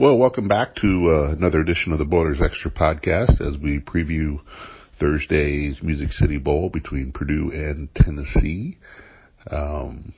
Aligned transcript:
Well, 0.00 0.16
welcome 0.16 0.48
back 0.48 0.76
to 0.76 1.10
uh, 1.10 1.32
another 1.36 1.60
edition 1.60 1.92
of 1.92 1.98
the 1.98 2.06
Boilers 2.06 2.40
Extra 2.40 2.70
podcast 2.70 3.38
as 3.46 3.58
we 3.62 3.80
preview 3.80 4.40
Thursday's 4.98 5.76
Music 5.82 6.10
City 6.12 6.38
Bowl 6.38 6.70
between 6.70 7.12
Purdue 7.12 7.50
and 7.52 7.94
Tennessee. 7.94 8.78
Um, 9.50 10.14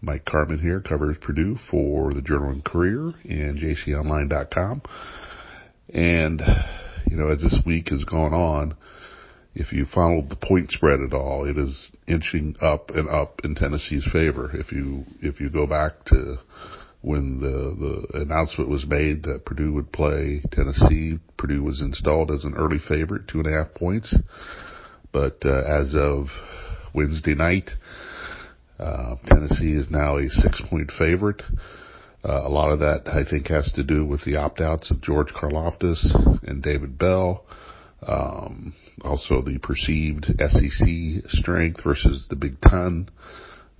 Mike 0.00 0.24
Carmin 0.24 0.58
here 0.58 0.80
covers 0.80 1.18
Purdue 1.20 1.58
for 1.70 2.14
the 2.14 2.22
Journal 2.22 2.48
and 2.48 2.64
Courier 2.64 3.12
and 3.24 3.58
jconline.com. 3.58 4.80
And, 5.92 6.40
you 7.06 7.18
know, 7.18 7.28
as 7.28 7.42
this 7.42 7.60
week 7.66 7.90
has 7.90 8.04
gone 8.04 8.32
on, 8.32 8.74
if 9.54 9.70
you 9.70 9.84
followed 9.84 10.30
the 10.30 10.36
point 10.36 10.70
spread 10.70 11.00
at 11.00 11.12
all, 11.12 11.44
it 11.44 11.58
is 11.58 11.90
inching 12.08 12.56
up 12.62 12.88
and 12.88 13.06
up 13.06 13.42
in 13.44 13.54
Tennessee's 13.54 14.08
favor. 14.10 14.50
If 14.54 14.72
you, 14.72 15.04
if 15.20 15.42
you 15.42 15.50
go 15.50 15.66
back 15.66 16.06
to 16.06 16.38
when 17.06 17.38
the, 17.38 18.08
the 18.10 18.22
announcement 18.22 18.68
was 18.68 18.84
made 18.84 19.22
that 19.22 19.44
Purdue 19.44 19.72
would 19.72 19.92
play 19.92 20.42
Tennessee, 20.50 21.20
Purdue 21.38 21.62
was 21.62 21.80
installed 21.80 22.32
as 22.32 22.42
an 22.42 22.54
early 22.56 22.80
favorite, 22.80 23.28
two 23.28 23.38
and 23.38 23.46
a 23.46 23.52
half 23.52 23.72
points. 23.74 24.12
But, 25.12 25.38
uh, 25.44 25.62
as 25.68 25.94
of 25.94 26.26
Wednesday 26.92 27.36
night, 27.36 27.70
uh, 28.80 29.14
Tennessee 29.24 29.74
is 29.74 29.88
now 29.88 30.16
a 30.16 30.28
six 30.28 30.60
point 30.68 30.90
favorite. 30.98 31.44
Uh, 32.24 32.42
a 32.44 32.50
lot 32.50 32.72
of 32.72 32.80
that 32.80 33.02
I 33.06 33.22
think 33.22 33.46
has 33.50 33.70
to 33.76 33.84
do 33.84 34.04
with 34.04 34.24
the 34.24 34.34
opt 34.34 34.60
outs 34.60 34.90
of 34.90 35.00
George 35.00 35.28
Karlaftis 35.28 36.04
and 36.42 36.60
David 36.60 36.98
Bell. 36.98 37.44
Um, 38.04 38.74
also 39.02 39.42
the 39.42 39.58
perceived 39.62 40.24
SEC 40.26 41.30
strength 41.30 41.84
versus 41.84 42.26
the 42.28 42.36
Big 42.36 42.60
Ten. 42.60 43.08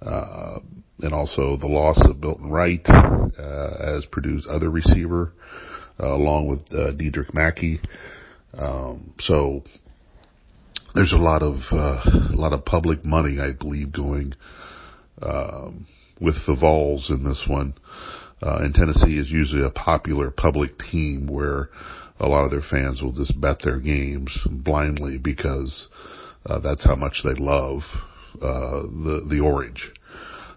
Uh, 0.03 0.59
and 1.01 1.13
also 1.13 1.57
the 1.57 1.67
loss 1.67 2.01
of 2.09 2.21
Milton 2.21 2.51
Wright, 2.51 2.85
uh, 2.89 3.97
as 3.97 4.05
Purdue's 4.07 4.47
other 4.49 4.71
receiver, 4.71 5.33
uh, 6.01 6.15
along 6.15 6.49
with, 6.49 6.61
uh, 6.73 6.93
Dedrick 6.93 7.35
Mackey. 7.35 7.81
Um, 8.57 9.13
so 9.19 9.63
there's 10.95 11.13
a 11.13 11.17
lot 11.17 11.43
of, 11.43 11.57
uh, 11.73 12.01
a 12.33 12.37
lot 12.37 12.53
of 12.53 12.65
public 12.65 13.05
money, 13.05 13.41
I 13.41 13.53
believe, 13.53 13.93
going, 13.93 14.35
um, 15.21 15.87
with 16.21 16.37
the 16.47 16.55
Vols 16.55 17.11
in 17.11 17.25
this 17.25 17.45
one. 17.47 17.75
Uh, 18.43 18.59
and 18.61 18.75
Tennessee 18.75 19.19
is 19.19 19.31
usually 19.31 19.65
a 19.65 19.71
popular 19.71 20.31
public 20.31 20.79
team 20.79 21.27
where 21.27 21.71
a 22.21 22.29
lot 22.29 22.45
of 22.45 22.51
their 22.51 22.63
fans 22.63 23.03
will 23.03 23.13
just 23.13 23.39
bet 23.39 23.61
their 23.63 23.81
games 23.81 24.31
blindly 24.51 25.19
because, 25.19 25.89
that's 26.63 26.85
how 26.85 26.95
much 26.97 27.23
they 27.25 27.35
love, 27.35 27.83
uh, 28.43 28.83
the, 28.83 29.27
the 29.29 29.41
orange. 29.41 29.91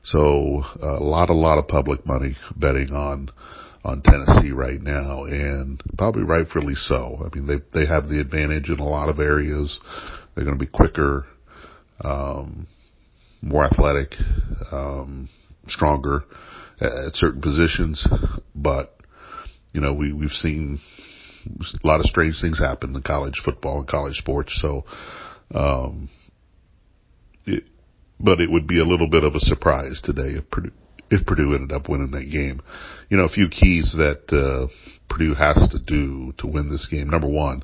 So 0.03 0.63
a 0.81 1.03
lot, 1.03 1.29
a 1.29 1.33
lot 1.33 1.57
of 1.57 1.67
public 1.67 2.05
money 2.05 2.35
betting 2.55 2.91
on, 2.91 3.29
on 3.83 4.01
Tennessee 4.01 4.51
right 4.51 4.81
now 4.81 5.25
and 5.25 5.81
probably 5.97 6.23
rightfully 6.23 6.75
so. 6.75 7.19
I 7.25 7.35
mean, 7.35 7.47
they, 7.47 7.79
they 7.79 7.85
have 7.85 8.07
the 8.07 8.19
advantage 8.19 8.69
in 8.69 8.79
a 8.79 8.87
lot 8.87 9.09
of 9.09 9.19
areas. 9.19 9.79
They're 10.35 10.45
going 10.45 10.57
to 10.57 10.65
be 10.65 10.71
quicker, 10.71 11.25
um, 12.03 12.67
more 13.41 13.65
athletic, 13.65 14.15
um, 14.71 15.29
stronger 15.67 16.23
at, 16.79 16.91
at 16.91 17.15
certain 17.15 17.41
positions, 17.41 18.05
but 18.55 18.95
you 19.73 19.81
know, 19.81 19.93
we, 19.93 20.13
we've 20.13 20.31
seen 20.31 20.79
a 21.45 21.87
lot 21.87 21.99
of 21.99 22.05
strange 22.05 22.41
things 22.41 22.59
happen 22.59 22.95
in 22.95 23.01
college 23.01 23.41
football 23.43 23.79
and 23.79 23.87
college 23.87 24.15
sports. 24.17 24.57
So, 24.61 24.85
um, 25.53 26.09
it, 27.45 27.63
but 28.19 28.39
it 28.41 28.51
would 28.51 28.67
be 28.67 28.79
a 28.79 28.85
little 28.85 29.09
bit 29.09 29.23
of 29.23 29.35
a 29.35 29.39
surprise 29.39 30.01
today 30.03 30.37
if 30.37 30.49
Purdue, 30.49 30.71
if 31.09 31.25
Purdue 31.25 31.55
ended 31.55 31.71
up 31.71 31.89
winning 31.89 32.11
that 32.11 32.29
game. 32.31 32.61
You 33.09 33.17
know, 33.17 33.25
a 33.25 33.29
few 33.29 33.49
keys 33.49 33.93
that, 33.97 34.31
uh, 34.31 34.67
Purdue 35.09 35.33
has 35.33 35.57
to 35.71 35.79
do 35.79 36.33
to 36.37 36.47
win 36.47 36.69
this 36.69 36.87
game. 36.89 37.09
Number 37.09 37.27
one, 37.27 37.63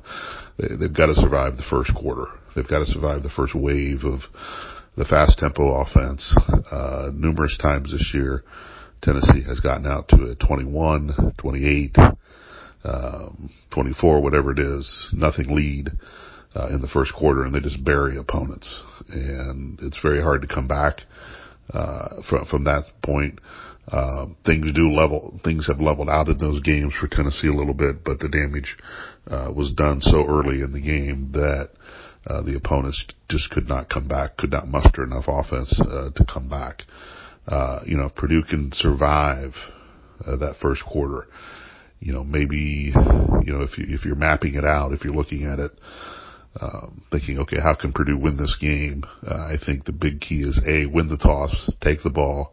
they, 0.58 0.68
they've 0.76 0.92
got 0.92 1.06
to 1.06 1.14
survive 1.14 1.56
the 1.56 1.62
first 1.70 1.94
quarter. 1.94 2.26
They've 2.54 2.68
got 2.68 2.80
to 2.80 2.86
survive 2.86 3.22
the 3.22 3.30
first 3.30 3.54
wave 3.54 4.04
of 4.04 4.20
the 4.96 5.04
fast 5.04 5.38
tempo 5.38 5.80
offense. 5.80 6.34
Uh, 6.70 7.10
numerous 7.14 7.56
times 7.58 7.92
this 7.92 8.10
year, 8.12 8.42
Tennessee 9.02 9.42
has 9.42 9.60
gotten 9.60 9.86
out 9.86 10.08
to 10.08 10.30
a 10.30 10.34
21, 10.34 11.34
28, 11.38 11.96
um, 12.84 13.50
24, 13.72 14.20
whatever 14.22 14.52
it 14.52 14.58
is, 14.58 15.08
nothing 15.12 15.54
lead 15.54 15.90
uh, 16.56 16.68
in 16.68 16.80
the 16.80 16.88
first 16.88 17.12
quarter, 17.14 17.44
and 17.44 17.54
they 17.54 17.60
just 17.60 17.84
bury 17.84 18.16
opponents, 18.16 18.68
and 19.08 19.78
it's 19.82 20.00
very 20.02 20.22
hard 20.22 20.40
to 20.42 20.48
come 20.48 20.66
back 20.66 21.00
uh, 21.72 22.22
from 22.28 22.46
from 22.46 22.64
that 22.64 22.84
point. 23.02 23.38
Uh, 23.88 24.26
things 24.44 24.66
do 24.74 24.90
level, 24.90 25.38
things 25.44 25.68
have 25.68 25.80
leveled 25.80 26.08
out 26.08 26.28
in 26.28 26.36
those 26.38 26.60
games 26.62 26.92
for 26.98 27.06
Tennessee 27.06 27.46
a 27.46 27.52
little 27.52 27.74
bit, 27.74 28.02
but 28.04 28.18
the 28.18 28.28
damage 28.28 28.76
uh, 29.30 29.52
was 29.54 29.72
done 29.74 30.00
so 30.00 30.26
early 30.26 30.60
in 30.60 30.72
the 30.72 30.80
game 30.80 31.30
that 31.32 31.68
uh, 32.26 32.42
the 32.42 32.56
opponents 32.56 33.04
just 33.28 33.48
could 33.50 33.68
not 33.68 33.88
come 33.88 34.08
back, 34.08 34.36
could 34.38 34.50
not 34.50 34.66
muster 34.66 35.04
enough 35.04 35.26
offense 35.28 35.72
uh, 35.80 36.10
to 36.16 36.24
come 36.24 36.48
back. 36.48 36.82
Uh, 37.46 37.78
you 37.86 37.96
know, 37.96 38.06
if 38.06 38.14
Purdue 38.16 38.42
can 38.42 38.72
survive 38.74 39.52
uh, 40.26 40.36
that 40.36 40.56
first 40.60 40.82
quarter, 40.84 41.28
you 42.00 42.12
know, 42.12 42.24
maybe, 42.24 42.92
you 43.44 43.52
know, 43.52 43.62
if 43.62 43.78
you, 43.78 43.86
if 43.88 44.04
you're 44.04 44.16
mapping 44.16 44.56
it 44.56 44.64
out, 44.64 44.92
if 44.92 45.04
you're 45.04 45.14
looking 45.14 45.44
at 45.44 45.60
it, 45.60 45.70
um, 46.60 47.02
thinking, 47.10 47.38
okay, 47.38 47.58
how 47.60 47.74
can 47.74 47.92
Purdue 47.92 48.18
win 48.18 48.36
this 48.36 48.56
game? 48.60 49.04
Uh, 49.26 49.34
I 49.34 49.56
think 49.64 49.84
the 49.84 49.92
big 49.92 50.20
key 50.20 50.42
is 50.42 50.60
a 50.66 50.86
win 50.86 51.08
the 51.08 51.16
toss, 51.16 51.70
take 51.80 52.02
the 52.02 52.10
ball, 52.10 52.52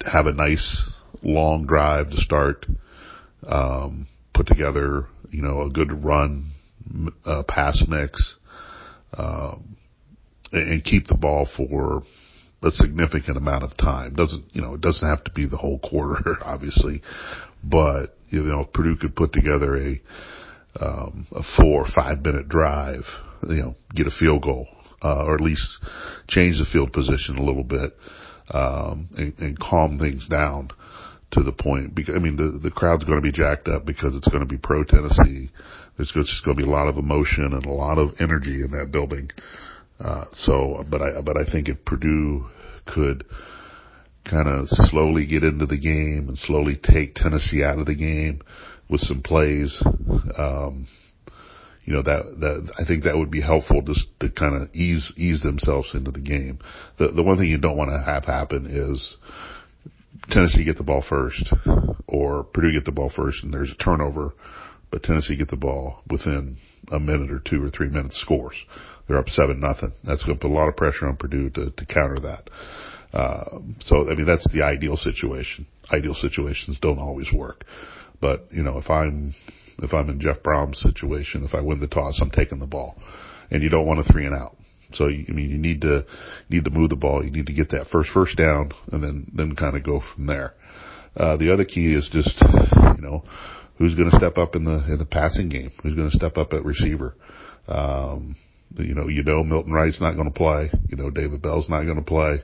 have 0.00 0.26
a 0.26 0.32
nice 0.32 0.82
long 1.22 1.66
drive 1.66 2.10
to 2.10 2.16
start, 2.16 2.66
um, 3.46 4.06
put 4.34 4.46
together, 4.46 5.06
you 5.30 5.42
know, 5.42 5.62
a 5.62 5.70
good 5.70 6.04
run, 6.04 6.50
uh, 7.24 7.42
pass 7.48 7.82
mix, 7.88 8.36
um, 9.16 9.76
and 10.52 10.84
keep 10.84 11.06
the 11.06 11.16
ball 11.16 11.48
for 11.56 12.02
a 12.62 12.70
significant 12.70 13.36
amount 13.36 13.64
of 13.64 13.76
time. 13.76 14.14
Doesn't, 14.14 14.44
you 14.52 14.62
know, 14.62 14.74
it 14.74 14.80
doesn't 14.80 15.06
have 15.06 15.24
to 15.24 15.32
be 15.32 15.46
the 15.46 15.56
whole 15.56 15.78
quarter, 15.78 16.36
obviously, 16.42 17.02
but, 17.64 18.16
you 18.28 18.42
know, 18.42 18.64
Purdue 18.64 18.96
could 18.96 19.16
put 19.16 19.32
together 19.32 19.76
a, 19.76 20.00
um, 20.80 21.26
a 21.32 21.42
four 21.56 21.82
or 21.82 21.88
five 21.94 22.22
minute 22.22 22.48
drive, 22.48 23.04
you 23.48 23.56
know, 23.56 23.74
get 23.94 24.06
a 24.06 24.10
field 24.10 24.42
goal, 24.42 24.66
uh, 25.02 25.24
or 25.24 25.34
at 25.34 25.40
least 25.40 25.78
change 26.28 26.58
the 26.58 26.66
field 26.72 26.92
position 26.92 27.36
a 27.38 27.42
little 27.42 27.64
bit, 27.64 27.96
um, 28.50 29.08
and, 29.16 29.34
and 29.38 29.58
calm 29.58 29.98
things 29.98 30.26
down 30.28 30.70
to 31.32 31.42
the 31.42 31.52
point 31.52 31.94
because, 31.94 32.14
I 32.14 32.18
mean, 32.18 32.36
the, 32.36 32.60
the 32.62 32.70
crowd's 32.70 33.04
going 33.04 33.18
to 33.18 33.22
be 33.22 33.32
jacked 33.32 33.68
up 33.68 33.84
because 33.84 34.14
it's 34.16 34.28
going 34.28 34.40
to 34.40 34.46
be 34.46 34.58
pro 34.58 34.84
Tennessee. 34.84 35.50
There's 35.96 36.12
just 36.12 36.44
going 36.44 36.56
to 36.56 36.62
be 36.62 36.68
a 36.68 36.72
lot 36.72 36.88
of 36.88 36.96
emotion 36.96 37.52
and 37.52 37.66
a 37.66 37.72
lot 37.72 37.98
of 37.98 38.10
energy 38.20 38.62
in 38.62 38.70
that 38.72 38.90
building. 38.90 39.30
Uh, 39.98 40.24
so, 40.32 40.84
but 40.90 41.00
I, 41.00 41.20
but 41.22 41.36
I 41.36 41.50
think 41.50 41.68
if 41.68 41.84
Purdue 41.84 42.46
could 42.86 43.24
kind 44.28 44.48
of 44.48 44.68
slowly 44.68 45.26
get 45.26 45.42
into 45.42 45.66
the 45.66 45.78
game 45.78 46.26
and 46.28 46.38
slowly 46.38 46.78
take 46.82 47.14
Tennessee 47.14 47.62
out 47.62 47.78
of 47.78 47.86
the 47.86 47.94
game, 47.94 48.42
with 48.92 49.00
some 49.00 49.22
plays. 49.22 49.82
Um, 50.38 50.86
you 51.84 51.94
know, 51.94 52.02
that, 52.02 52.22
that, 52.40 52.72
I 52.78 52.84
think 52.84 53.04
that 53.04 53.16
would 53.16 53.30
be 53.30 53.40
helpful 53.40 53.82
just 53.82 54.06
to 54.20 54.30
kind 54.30 54.54
of 54.54 54.72
ease, 54.72 55.12
ease 55.16 55.42
themselves 55.42 55.90
into 55.94 56.12
the 56.12 56.20
game. 56.20 56.60
The, 56.98 57.08
the 57.08 57.24
one 57.24 57.38
thing 57.38 57.48
you 57.48 57.58
don't 57.58 57.76
want 57.76 57.90
to 57.90 57.98
have 57.98 58.24
happen 58.24 58.66
is 58.70 59.16
Tennessee 60.30 60.64
get 60.64 60.76
the 60.76 60.84
ball 60.84 61.02
first 61.06 61.52
or 62.06 62.44
Purdue 62.44 62.72
get 62.72 62.84
the 62.84 62.92
ball 62.92 63.10
first 63.14 63.42
and 63.42 63.52
there's 63.52 63.72
a 63.72 63.82
turnover, 63.82 64.32
but 64.92 65.02
Tennessee 65.02 65.36
get 65.36 65.48
the 65.48 65.56
ball 65.56 66.02
within 66.08 66.56
a 66.92 67.00
minute 67.00 67.32
or 67.32 67.40
two 67.40 67.64
or 67.64 67.70
three 67.70 67.88
minutes 67.88 68.20
scores. 68.20 68.54
They're 69.08 69.18
up 69.18 69.28
seven 69.28 69.58
nothing. 69.58 69.92
That's 70.04 70.22
going 70.22 70.38
to 70.38 70.40
put 70.40 70.52
a 70.52 70.54
lot 70.54 70.68
of 70.68 70.76
pressure 70.76 71.08
on 71.08 71.16
Purdue 71.16 71.50
to, 71.50 71.70
to 71.70 71.86
counter 71.86 72.20
that. 72.20 72.48
Uh, 73.12 73.58
so, 73.80 74.08
I 74.08 74.14
mean, 74.14 74.26
that's 74.26 74.48
the 74.52 74.62
ideal 74.62 74.96
situation. 74.96 75.66
Ideal 75.90 76.14
situations 76.14 76.78
don't 76.80 76.98
always 76.98 77.32
work. 77.32 77.64
But, 78.22 78.46
you 78.52 78.62
know, 78.62 78.78
if 78.78 78.88
I'm, 78.88 79.34
if 79.82 79.92
I'm 79.92 80.08
in 80.08 80.20
Jeff 80.20 80.42
Brohm's 80.42 80.80
situation, 80.80 81.44
if 81.44 81.54
I 81.54 81.60
win 81.60 81.80
the 81.80 81.88
toss, 81.88 82.20
I'm 82.22 82.30
taking 82.30 82.60
the 82.60 82.66
ball. 82.66 82.94
And 83.50 83.62
you 83.62 83.68
don't 83.68 83.86
want 83.86 84.00
a 84.00 84.04
three 84.04 84.24
and 84.24 84.34
out. 84.34 84.56
So, 84.94 85.06
I 85.06 85.32
mean, 85.32 85.50
you 85.50 85.58
need 85.58 85.80
to, 85.80 86.06
need 86.48 86.64
to 86.64 86.70
move 86.70 86.90
the 86.90 86.96
ball. 86.96 87.24
You 87.24 87.32
need 87.32 87.46
to 87.46 87.52
get 87.52 87.70
that 87.70 87.88
first 87.88 88.10
first 88.10 88.36
down 88.36 88.70
and 88.92 89.02
then, 89.02 89.30
then 89.34 89.56
kind 89.56 89.76
of 89.76 89.82
go 89.82 90.00
from 90.14 90.26
there. 90.26 90.54
Uh, 91.16 91.36
the 91.36 91.52
other 91.52 91.64
key 91.64 91.92
is 91.92 92.08
just, 92.12 92.40
you 92.96 93.02
know, 93.02 93.24
who's 93.76 93.96
going 93.96 94.08
to 94.08 94.16
step 94.16 94.38
up 94.38 94.54
in 94.54 94.64
the, 94.64 94.84
in 94.86 94.98
the 94.98 95.04
passing 95.04 95.48
game? 95.48 95.72
Who's 95.82 95.96
going 95.96 96.10
to 96.10 96.16
step 96.16 96.38
up 96.38 96.52
at 96.52 96.64
receiver? 96.64 97.16
Um, 97.66 98.36
you 98.76 98.94
know, 98.94 99.08
you 99.08 99.24
know, 99.24 99.42
Milton 99.42 99.72
Wright's 99.72 100.00
not 100.00 100.14
going 100.14 100.32
to 100.32 100.38
play. 100.38 100.70
You 100.88 100.96
know, 100.96 101.10
David 101.10 101.42
Bell's 101.42 101.68
not 101.68 101.82
going 101.82 101.96
to 101.96 102.02
play. 102.02 102.40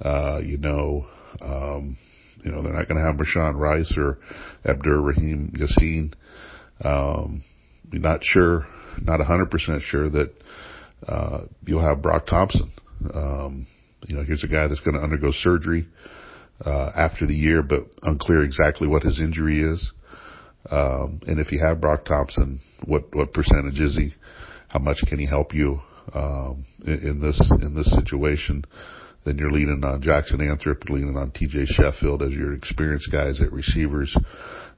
Uh, 0.00 0.40
you 0.44 0.58
know, 0.58 1.06
um, 1.42 1.96
you 2.42 2.50
know, 2.50 2.62
they're 2.62 2.72
not 2.72 2.88
going 2.88 3.00
to 3.00 3.06
have 3.06 3.16
Rashawn 3.16 3.56
Rice 3.56 3.92
or 3.96 4.18
Abdur-Rahmaan 4.64 5.56
Yaseen. 5.56 6.14
Um, 6.84 7.42
you're 7.90 8.02
not 8.02 8.22
sure, 8.22 8.66
not 9.00 9.20
100% 9.20 9.80
sure 9.82 10.10
that, 10.10 10.32
uh, 11.06 11.40
you'll 11.64 11.86
have 11.86 12.02
Brock 12.02 12.26
Thompson. 12.26 12.72
Um, 13.14 13.66
you 14.06 14.16
know, 14.16 14.22
here's 14.22 14.44
a 14.44 14.48
guy 14.48 14.66
that's 14.66 14.80
going 14.80 14.96
to 14.96 15.02
undergo 15.02 15.32
surgery, 15.32 15.88
uh, 16.64 16.90
after 16.96 17.26
the 17.26 17.34
year, 17.34 17.62
but 17.62 17.86
unclear 18.02 18.42
exactly 18.42 18.88
what 18.88 19.02
his 19.02 19.20
injury 19.20 19.60
is. 19.60 19.92
Um, 20.70 21.20
and 21.26 21.38
if 21.38 21.52
you 21.52 21.60
have 21.64 21.80
Brock 21.80 22.04
Thompson, 22.04 22.60
what 22.84 23.14
what 23.14 23.32
percentage 23.32 23.80
is 23.80 23.96
he? 23.96 24.14
How 24.68 24.80
much 24.80 24.98
can 25.08 25.18
he 25.18 25.26
help 25.26 25.54
you 25.54 25.80
um, 26.14 26.66
in, 26.84 26.98
in 27.08 27.20
this 27.20 27.40
in 27.62 27.74
this 27.74 27.90
situation? 27.94 28.64
Then 29.24 29.38
you're 29.38 29.52
leaning 29.52 29.84
on 29.84 30.00
Jackson 30.00 30.38
Anthrop, 30.38 30.88
leaning 30.88 31.16
on 31.16 31.30
T.J. 31.32 31.66
Sheffield 31.66 32.22
as 32.22 32.30
your 32.30 32.54
experienced 32.54 33.10
guys 33.12 33.40
at 33.42 33.52
receivers, 33.52 34.16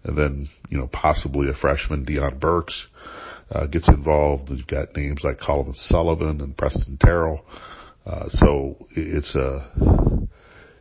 and 0.04 0.16
then 0.16 0.48
you 0.68 0.78
know 0.78 0.88
possibly 0.88 1.48
a 1.48 1.54
freshman 1.54 2.04
Deion 2.04 2.40
Burks 2.40 2.88
uh, 3.50 3.66
gets 3.66 3.88
involved. 3.88 4.50
You've 4.50 4.66
got 4.66 4.96
names 4.96 5.20
like 5.22 5.40
Colin 5.40 5.72
Sullivan 5.74 6.40
and 6.40 6.56
Preston 6.56 6.98
Terrell. 6.98 7.44
Uh, 8.06 8.28
so 8.30 8.76
it's 8.96 9.34
a, 9.34 9.70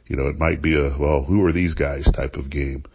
you 0.06 0.16
know, 0.16 0.28
it 0.28 0.38
might 0.38 0.62
be 0.62 0.76
a, 0.76 0.98
well, 0.98 1.24
who 1.24 1.46
are 1.46 1.52
these 1.52 1.74
guys 1.74 2.08
type 2.16 2.36
of 2.36 2.50
game, 2.50 2.86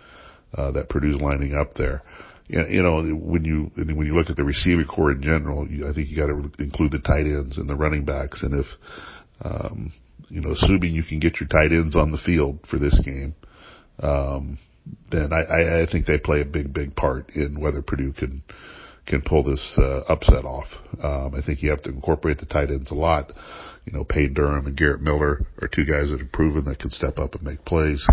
uh, 0.57 0.71
that 0.73 0.89
Purdue's 0.89 1.21
lining 1.21 1.55
up 1.55 1.75
there. 1.75 2.03
You 2.47 2.83
know, 2.83 3.03
when 3.03 3.45
you, 3.45 3.71
when 3.75 4.07
you 4.07 4.15
look 4.15 4.29
at 4.29 4.37
the 4.37 4.45
receiving 4.45 4.87
core 4.87 5.13
in 5.13 5.23
general, 5.23 5.63
I 5.63 5.95
think 5.95 6.11
you 6.11 6.17
got 6.17 6.27
to 6.27 6.63
include 6.63 6.93
the 6.93 6.99
tight 6.99 7.25
ends 7.25 7.57
and 7.57 7.69
the 7.69 7.75
running 7.75 8.05
backs. 8.05 8.43
And 8.43 8.61
if, 8.61 8.67
um, 9.41 9.93
you 10.29 10.41
know, 10.41 10.53
assuming 10.53 10.95
you 10.95 11.03
can 11.03 11.19
get 11.19 11.41
your 11.41 11.49
tight 11.49 11.73
ends 11.73 11.95
on 11.95 12.11
the 12.11 12.19
field 12.19 12.61
for 12.69 12.79
this 12.79 13.01
game, 13.05 13.35
um, 14.01 14.59
then 15.11 15.33
I, 15.33 15.83
I 15.83 15.87
think 15.91 16.07
they 16.07 16.19
play 16.19 16.41
a 16.41 16.45
big, 16.45 16.73
big 16.73 16.95
part 16.97 17.31
in 17.31 17.61
whether 17.61 17.83
Purdue 17.83 18.13
can, 18.13 18.43
can 19.07 19.23
pull 19.23 19.45
this 19.45 19.79
uh, 19.79 20.01
upset 20.09 20.45
off. 20.45 20.67
Um, 21.03 21.35
I 21.35 21.45
think 21.45 21.63
you 21.63 21.71
have 21.71 21.83
to 21.83 21.91
incorporate 21.91 22.39
the 22.39 22.47
tight 22.47 22.71
ends 22.71 22.91
a 22.91 22.95
lot. 22.95 23.33
You 23.85 23.93
know, 23.93 24.05
Payne 24.05 24.35
Durham 24.35 24.67
and 24.67 24.77
Garrett 24.77 25.03
Miller 25.03 25.47
are 25.61 25.69
two 25.69 25.85
guys 25.85 26.11
that 26.11 26.21
have 26.21 26.33
proven 26.33 26.65
that 26.65 26.79
can 26.79 26.91
step 26.91 27.19
up 27.19 27.35
and 27.35 27.43
make 27.43 27.65
plays. 27.65 28.07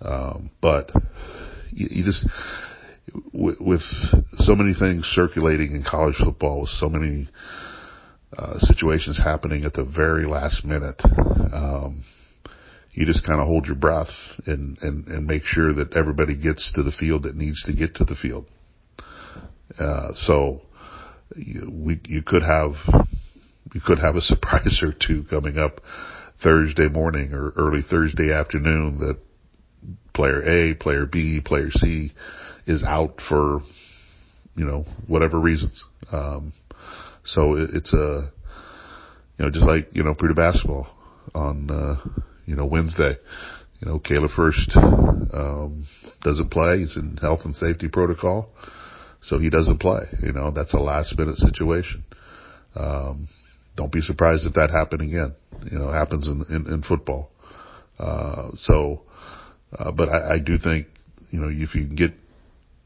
Um, 0.00 0.50
but 0.60 0.90
you, 1.70 1.88
you 1.90 2.04
just 2.04 2.26
with, 3.32 3.60
with 3.60 3.82
so 4.38 4.54
many 4.54 4.74
things 4.74 5.04
circulating 5.14 5.74
in 5.74 5.84
college 5.88 6.16
football, 6.22 6.62
with 6.62 6.70
so 6.70 6.88
many 6.88 7.28
uh, 8.40 8.58
situations 8.60 9.20
happening 9.22 9.64
at 9.64 9.74
the 9.74 9.84
very 9.84 10.26
last 10.26 10.64
minute. 10.64 11.00
Um, 11.52 12.04
you 12.92 13.04
just 13.04 13.26
kind 13.26 13.38
of 13.38 13.46
hold 13.46 13.66
your 13.66 13.76
breath 13.76 14.08
and, 14.46 14.78
and, 14.80 15.06
and 15.08 15.26
make 15.26 15.42
sure 15.44 15.74
that 15.74 15.94
everybody 15.94 16.36
gets 16.36 16.72
to 16.74 16.82
the 16.82 16.90
field 16.90 17.24
that 17.24 17.36
needs 17.36 17.62
to 17.64 17.74
get 17.74 17.96
to 17.96 18.04
the 18.04 18.14
field. 18.14 18.46
Uh, 19.78 20.12
so 20.26 20.62
you, 21.36 21.70
we, 21.70 22.00
you 22.06 22.22
could 22.22 22.42
have, 22.42 22.72
you 23.74 23.80
could 23.84 23.98
have 23.98 24.16
a 24.16 24.20
surprise 24.22 24.80
or 24.82 24.94
two 25.06 25.24
coming 25.28 25.58
up 25.58 25.80
Thursday 26.42 26.88
morning 26.88 27.34
or 27.34 27.50
early 27.50 27.82
Thursday 27.82 28.32
afternoon 28.32 28.98
that 29.00 29.18
player 30.14 30.42
A, 30.48 30.74
player 30.74 31.04
B, 31.04 31.40
player 31.44 31.70
C 31.70 32.12
is 32.66 32.82
out 32.84 33.20
for, 33.28 33.60
you 34.56 34.64
know, 34.64 34.86
whatever 35.06 35.38
reasons. 35.38 35.84
Um, 36.10 36.54
so 37.24 37.54
it, 37.56 37.70
it's 37.74 37.92
a, 37.92 38.30
you 39.38 39.44
know, 39.44 39.50
just 39.50 39.64
like, 39.64 39.88
you 39.92 40.02
know, 40.02 40.14
Purdue 40.14 40.34
basketball 40.34 40.88
on, 41.34 41.70
uh, 41.70 42.22
you 42.46 42.56
know, 42.56 42.66
Wednesday. 42.66 43.16
You 43.80 43.88
know, 43.88 43.98
Caleb 43.98 44.30
Furst, 44.36 44.76
um, 44.76 45.86
doesn't 46.22 46.50
play. 46.50 46.80
He's 46.80 46.96
in 46.96 47.16
health 47.16 47.40
and 47.44 47.56
safety 47.56 47.88
protocol. 47.88 48.50
So 49.22 49.38
he 49.38 49.48
doesn't 49.48 49.78
play. 49.78 50.02
You 50.22 50.32
know, 50.32 50.50
that's 50.50 50.74
a 50.74 50.78
last 50.78 51.16
minute 51.18 51.36
situation. 51.36 52.04
Um, 52.74 53.28
don't 53.76 53.92
be 53.92 54.02
surprised 54.02 54.46
if 54.46 54.54
that 54.54 54.70
happened 54.70 55.02
again. 55.02 55.34
You 55.70 55.78
know, 55.78 55.90
happens 55.90 56.28
in, 56.28 56.44
in, 56.50 56.72
in 56.72 56.82
football. 56.82 57.30
Uh, 57.98 58.50
so, 58.56 59.02
uh, 59.78 59.92
but 59.92 60.08
I, 60.08 60.34
I 60.34 60.38
do 60.38 60.58
think, 60.58 60.86
you 61.30 61.40
know, 61.40 61.48
if 61.50 61.74
you 61.74 61.86
can 61.86 61.96
get, 61.96 62.12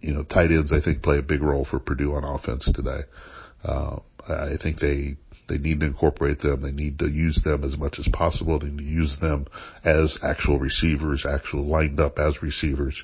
you 0.00 0.12
know, 0.12 0.22
tight 0.22 0.50
ends, 0.50 0.72
I 0.72 0.80
think 0.80 1.02
play 1.02 1.18
a 1.18 1.22
big 1.22 1.42
role 1.42 1.66
for 1.68 1.78
Purdue 1.78 2.14
on 2.14 2.24
offense 2.24 2.70
today. 2.72 3.00
Uh, 3.64 3.98
I 4.28 4.56
think 4.62 4.78
they, 4.78 5.16
they 5.48 5.58
need 5.58 5.80
to 5.80 5.86
incorporate 5.86 6.40
them. 6.40 6.62
They 6.62 6.72
need 6.72 6.98
to 7.00 7.08
use 7.08 7.40
them 7.44 7.64
as 7.64 7.76
much 7.76 7.96
as 7.98 8.08
possible. 8.12 8.58
They 8.58 8.68
need 8.68 8.78
to 8.78 8.84
use 8.84 9.16
them 9.20 9.46
as 9.84 10.18
actual 10.22 10.58
receivers, 10.58 11.24
actual 11.28 11.66
lined 11.66 12.00
up 12.00 12.18
as 12.18 12.42
receivers. 12.42 13.02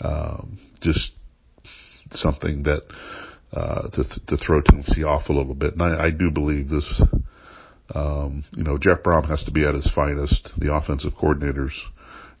Um, 0.00 0.58
just 0.80 1.12
something 2.10 2.64
that 2.64 2.82
uh, 3.52 3.88
to 3.90 4.04
to 4.26 4.36
throw 4.36 4.60
Tennessee 4.60 5.04
off 5.04 5.28
a 5.28 5.32
little 5.32 5.54
bit. 5.54 5.74
And 5.74 5.82
I, 5.82 6.06
I 6.06 6.10
do 6.10 6.30
believe 6.30 6.68
this. 6.68 7.02
Um, 7.94 8.44
you 8.52 8.64
know, 8.64 8.78
Jeff 8.78 9.02
Brohm 9.04 9.28
has 9.28 9.44
to 9.44 9.50
be 9.50 9.64
at 9.64 9.74
his 9.74 9.90
finest. 9.94 10.50
The 10.58 10.74
offensive 10.74 11.12
coordinators 11.12 11.72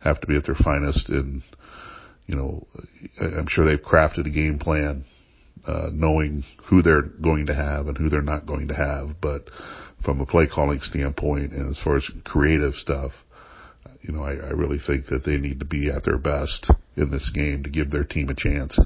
have 0.00 0.20
to 0.20 0.26
be 0.26 0.36
at 0.36 0.46
their 0.46 0.56
finest, 0.56 1.08
and 1.10 1.42
you 2.26 2.36
know, 2.36 2.66
I'm 3.20 3.46
sure 3.48 3.64
they've 3.64 3.84
crafted 3.84 4.26
a 4.26 4.30
game 4.30 4.58
plan, 4.58 5.04
uh, 5.66 5.90
knowing 5.92 6.44
who 6.66 6.82
they're 6.82 7.02
going 7.02 7.46
to 7.46 7.54
have 7.54 7.86
and 7.86 7.96
who 7.96 8.08
they're 8.08 8.22
not 8.22 8.46
going 8.46 8.68
to 8.68 8.74
have. 8.74 9.20
But 9.20 9.48
from 10.04 10.20
a 10.20 10.26
play 10.26 10.46
calling 10.46 10.80
standpoint, 10.80 11.52
and 11.52 11.70
as 11.70 11.80
far 11.82 11.96
as 11.96 12.10
creative 12.24 12.74
stuff, 12.74 13.12
you 14.02 14.12
know, 14.12 14.22
I, 14.22 14.32
I 14.32 14.50
really 14.50 14.78
think 14.78 15.06
that 15.06 15.24
they 15.24 15.38
need 15.38 15.60
to 15.60 15.64
be 15.64 15.90
at 15.90 16.04
their 16.04 16.18
best 16.18 16.70
in 16.96 17.10
this 17.10 17.30
game 17.34 17.62
to 17.62 17.70
give 17.70 17.90
their 17.90 18.04
team 18.04 18.28
a 18.28 18.34
chance 18.34 18.78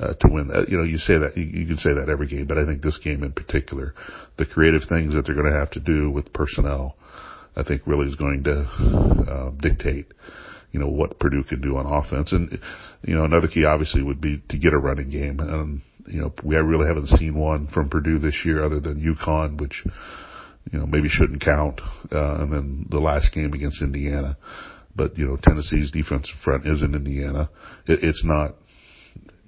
uh, 0.00 0.14
to 0.14 0.28
win 0.28 0.48
that. 0.48 0.68
You 0.68 0.78
know, 0.78 0.84
you 0.84 0.98
say 0.98 1.18
that, 1.18 1.36
you, 1.36 1.44
you 1.44 1.66
can 1.66 1.76
say 1.76 1.94
that 1.94 2.08
every 2.10 2.26
game, 2.26 2.46
but 2.46 2.58
I 2.58 2.66
think 2.66 2.82
this 2.82 2.98
game 2.98 3.22
in 3.22 3.32
particular, 3.32 3.94
the 4.38 4.46
creative 4.46 4.82
things 4.88 5.14
that 5.14 5.26
they're 5.26 5.36
going 5.36 5.50
to 5.50 5.58
have 5.58 5.70
to 5.72 5.80
do 5.80 6.10
with 6.10 6.32
personnel, 6.32 6.96
I 7.54 7.62
think 7.62 7.86
really 7.86 8.08
is 8.08 8.16
going 8.16 8.44
to, 8.44 8.52
uh, 9.30 9.50
dictate, 9.60 10.06
you 10.72 10.80
know, 10.80 10.88
what 10.88 11.18
Purdue 11.18 11.44
can 11.44 11.60
do 11.60 11.76
on 11.76 11.86
offense. 11.86 12.32
And, 12.32 12.58
you 13.02 13.14
know, 13.14 13.24
another 13.24 13.48
key 13.48 13.64
obviously 13.64 14.02
would 14.02 14.20
be 14.20 14.42
to 14.48 14.58
get 14.58 14.72
a 14.72 14.78
running 14.78 15.10
game. 15.10 15.40
And, 15.40 15.82
you 16.06 16.20
know, 16.20 16.32
we 16.44 16.56
really 16.56 16.86
haven't 16.86 17.08
seen 17.08 17.36
one 17.36 17.66
from 17.68 17.88
Purdue 17.88 18.18
this 18.18 18.42
year 18.44 18.64
other 18.64 18.80
than 18.80 19.00
UConn, 19.00 19.60
which, 19.60 19.84
you 20.72 20.78
know, 20.78 20.86
maybe 20.86 21.08
shouldn't 21.08 21.42
count. 21.42 21.80
Uh, 22.12 22.42
and 22.42 22.52
then 22.52 22.86
the 22.90 23.00
last 23.00 23.32
game 23.34 23.52
against 23.52 23.82
Indiana. 23.82 24.36
But, 24.94 25.16
you 25.18 25.26
know, 25.26 25.38
Tennessee's 25.42 25.90
defensive 25.90 26.36
front 26.44 26.66
is 26.66 26.82
in 26.82 26.94
Indiana. 26.94 27.48
It, 27.86 28.00
it's 28.02 28.24
not, 28.24 28.56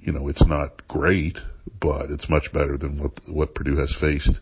you 0.00 0.12
know, 0.12 0.28
it's 0.28 0.46
not 0.46 0.86
great, 0.88 1.38
but 1.80 2.10
it's 2.10 2.28
much 2.28 2.52
better 2.52 2.76
than 2.76 3.00
what 3.00 3.12
what 3.28 3.54
Purdue 3.54 3.76
has 3.76 3.94
faced 4.00 4.38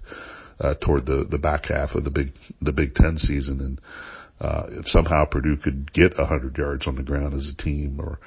uh, 0.58 0.74
toward 0.74 1.06
the 1.06 1.26
the 1.28 1.38
back 1.38 1.66
half 1.66 1.94
of 1.94 2.04
the 2.04 2.10
Big 2.10 2.32
the 2.60 2.72
Big 2.72 2.94
Ten 2.94 3.16
season. 3.18 3.60
And 3.60 3.80
uh, 4.40 4.62
if 4.70 4.86
somehow 4.86 5.24
Purdue 5.24 5.56
could 5.56 5.92
get 5.92 6.16
100 6.16 6.56
yards 6.56 6.86
on 6.86 6.96
the 6.96 7.02
ground 7.02 7.34
as 7.34 7.48
a 7.48 7.62
team, 7.62 8.00
or 8.00 8.18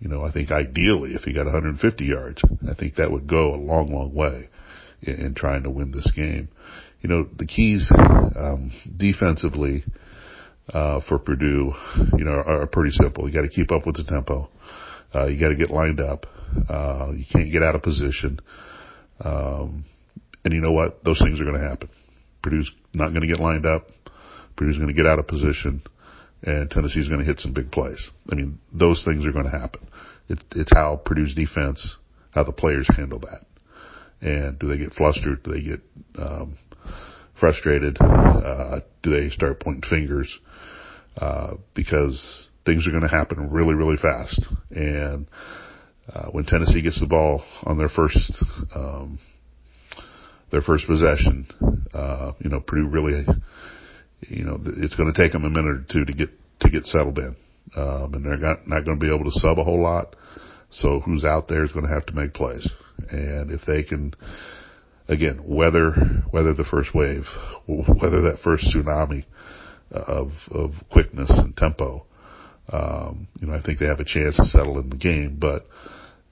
you 0.00 0.08
know, 0.08 0.22
I 0.22 0.32
think 0.32 0.50
ideally 0.50 1.12
if 1.12 1.22
he 1.22 1.34
got 1.34 1.44
150 1.44 2.04
yards, 2.04 2.42
I 2.68 2.74
think 2.74 2.96
that 2.96 3.10
would 3.10 3.28
go 3.28 3.54
a 3.54 3.56
long, 3.56 3.92
long 3.92 4.14
way 4.14 4.48
in, 5.02 5.14
in 5.26 5.34
trying 5.34 5.62
to 5.64 5.70
win 5.70 5.92
this 5.92 6.10
game. 6.16 6.48
You 7.00 7.08
know, 7.08 7.28
the 7.36 7.46
keys 7.46 7.90
um, 7.96 8.72
defensively 8.96 9.84
uh, 10.72 11.00
for 11.08 11.18
Purdue, 11.18 11.72
you 12.16 12.24
know, 12.24 12.32
are, 12.32 12.62
are 12.62 12.66
pretty 12.66 12.92
simple. 12.92 13.28
You 13.28 13.34
got 13.34 13.42
to 13.42 13.48
keep 13.48 13.70
up 13.72 13.86
with 13.86 13.96
the 13.96 14.04
tempo. 14.04 14.48
Uh, 15.14 15.26
you 15.26 15.38
got 15.38 15.50
to 15.50 15.56
get 15.56 15.70
lined 15.70 16.00
up. 16.00 16.26
Uh, 16.68 17.12
you 17.14 17.24
can't 17.30 17.52
get 17.52 17.62
out 17.62 17.74
of 17.74 17.82
position. 17.82 18.38
Um, 19.20 19.84
and 20.44 20.54
you 20.54 20.60
know 20.60 20.72
what? 20.72 21.04
Those 21.04 21.20
things 21.22 21.40
are 21.40 21.44
going 21.44 21.60
to 21.60 21.68
happen. 21.68 21.88
Purdue's 22.42 22.70
not 22.94 23.10
going 23.10 23.22
to 23.22 23.26
get 23.26 23.40
lined 23.40 23.66
up. 23.66 23.88
Purdue's 24.56 24.78
going 24.78 24.88
to 24.88 24.94
get 24.94 25.06
out 25.06 25.18
of 25.18 25.26
position 25.26 25.82
and 26.42 26.70
Tennessee's 26.70 27.08
going 27.08 27.20
to 27.20 27.26
hit 27.26 27.38
some 27.38 27.52
big 27.52 27.70
plays. 27.70 28.10
I 28.30 28.34
mean, 28.34 28.58
those 28.72 29.02
things 29.04 29.24
are 29.24 29.32
going 29.32 29.44
to 29.44 29.50
happen. 29.50 29.86
It, 30.28 30.42
it's 30.54 30.72
how 30.74 31.00
Purdue's 31.04 31.34
defense, 31.34 31.96
how 32.32 32.44
the 32.44 32.52
players 32.52 32.88
handle 32.96 33.20
that. 33.20 33.46
And 34.20 34.58
do 34.58 34.68
they 34.68 34.78
get 34.78 34.92
flustered? 34.92 35.42
Do 35.42 35.52
they 35.52 35.62
get, 35.62 35.80
um, 36.18 36.58
frustrated? 37.38 37.96
Uh, 38.00 38.80
do 39.02 39.10
they 39.10 39.30
start 39.30 39.60
pointing 39.60 39.88
fingers? 39.88 40.38
Uh, 41.16 41.54
because 41.74 42.48
things 42.64 42.86
are 42.86 42.90
going 42.90 43.02
to 43.02 43.08
happen 43.08 43.50
really, 43.50 43.74
really 43.74 43.96
fast. 43.96 44.46
And, 44.70 45.26
uh, 46.12 46.26
when 46.30 46.44
Tennessee 46.44 46.82
gets 46.82 46.98
the 47.00 47.06
ball 47.06 47.42
on 47.64 47.78
their 47.78 47.88
first, 47.88 48.32
um, 48.74 49.18
their 50.50 50.62
first 50.62 50.86
possession, 50.86 51.46
uh, 51.94 52.32
you 52.40 52.50
know, 52.50 52.60
Purdue 52.60 52.88
really, 52.88 53.24
you 54.28 54.44
know, 54.44 54.58
it's 54.64 54.94
going 54.94 55.12
to 55.12 55.22
take 55.22 55.32
them 55.32 55.44
a 55.44 55.50
minute 55.50 55.68
or 55.68 55.84
two 55.90 56.04
to 56.04 56.12
get, 56.12 56.30
to 56.60 56.70
get 56.70 56.84
settled 56.86 57.18
in. 57.18 57.36
Um, 57.76 58.14
and 58.14 58.24
they're 58.24 58.36
not, 58.36 58.84
going 58.84 58.98
to 58.98 59.04
be 59.04 59.12
able 59.12 59.24
to 59.24 59.38
sub 59.38 59.58
a 59.58 59.64
whole 59.64 59.82
lot. 59.82 60.14
So 60.70 61.00
who's 61.00 61.24
out 61.24 61.48
there 61.48 61.64
is 61.64 61.72
going 61.72 61.86
to 61.86 61.92
have 61.92 62.06
to 62.06 62.14
make 62.14 62.34
plays. 62.34 62.68
And 63.10 63.50
if 63.50 63.62
they 63.66 63.82
can, 63.82 64.14
again, 65.08 65.40
weather, 65.44 66.24
weather 66.32 66.54
the 66.54 66.64
first 66.64 66.94
wave, 66.94 67.24
weather 67.66 68.22
that 68.22 68.38
first 68.44 68.64
tsunami 68.74 69.24
of, 69.90 70.32
of 70.50 70.72
quickness 70.90 71.30
and 71.30 71.56
tempo, 71.56 72.06
um, 72.72 73.28
you 73.40 73.48
know, 73.48 73.54
I 73.54 73.62
think 73.62 73.78
they 73.78 73.86
have 73.86 74.00
a 74.00 74.04
chance 74.04 74.36
to 74.36 74.44
settle 74.44 74.78
in 74.78 74.88
the 74.88 74.96
game, 74.96 75.36
but 75.38 75.66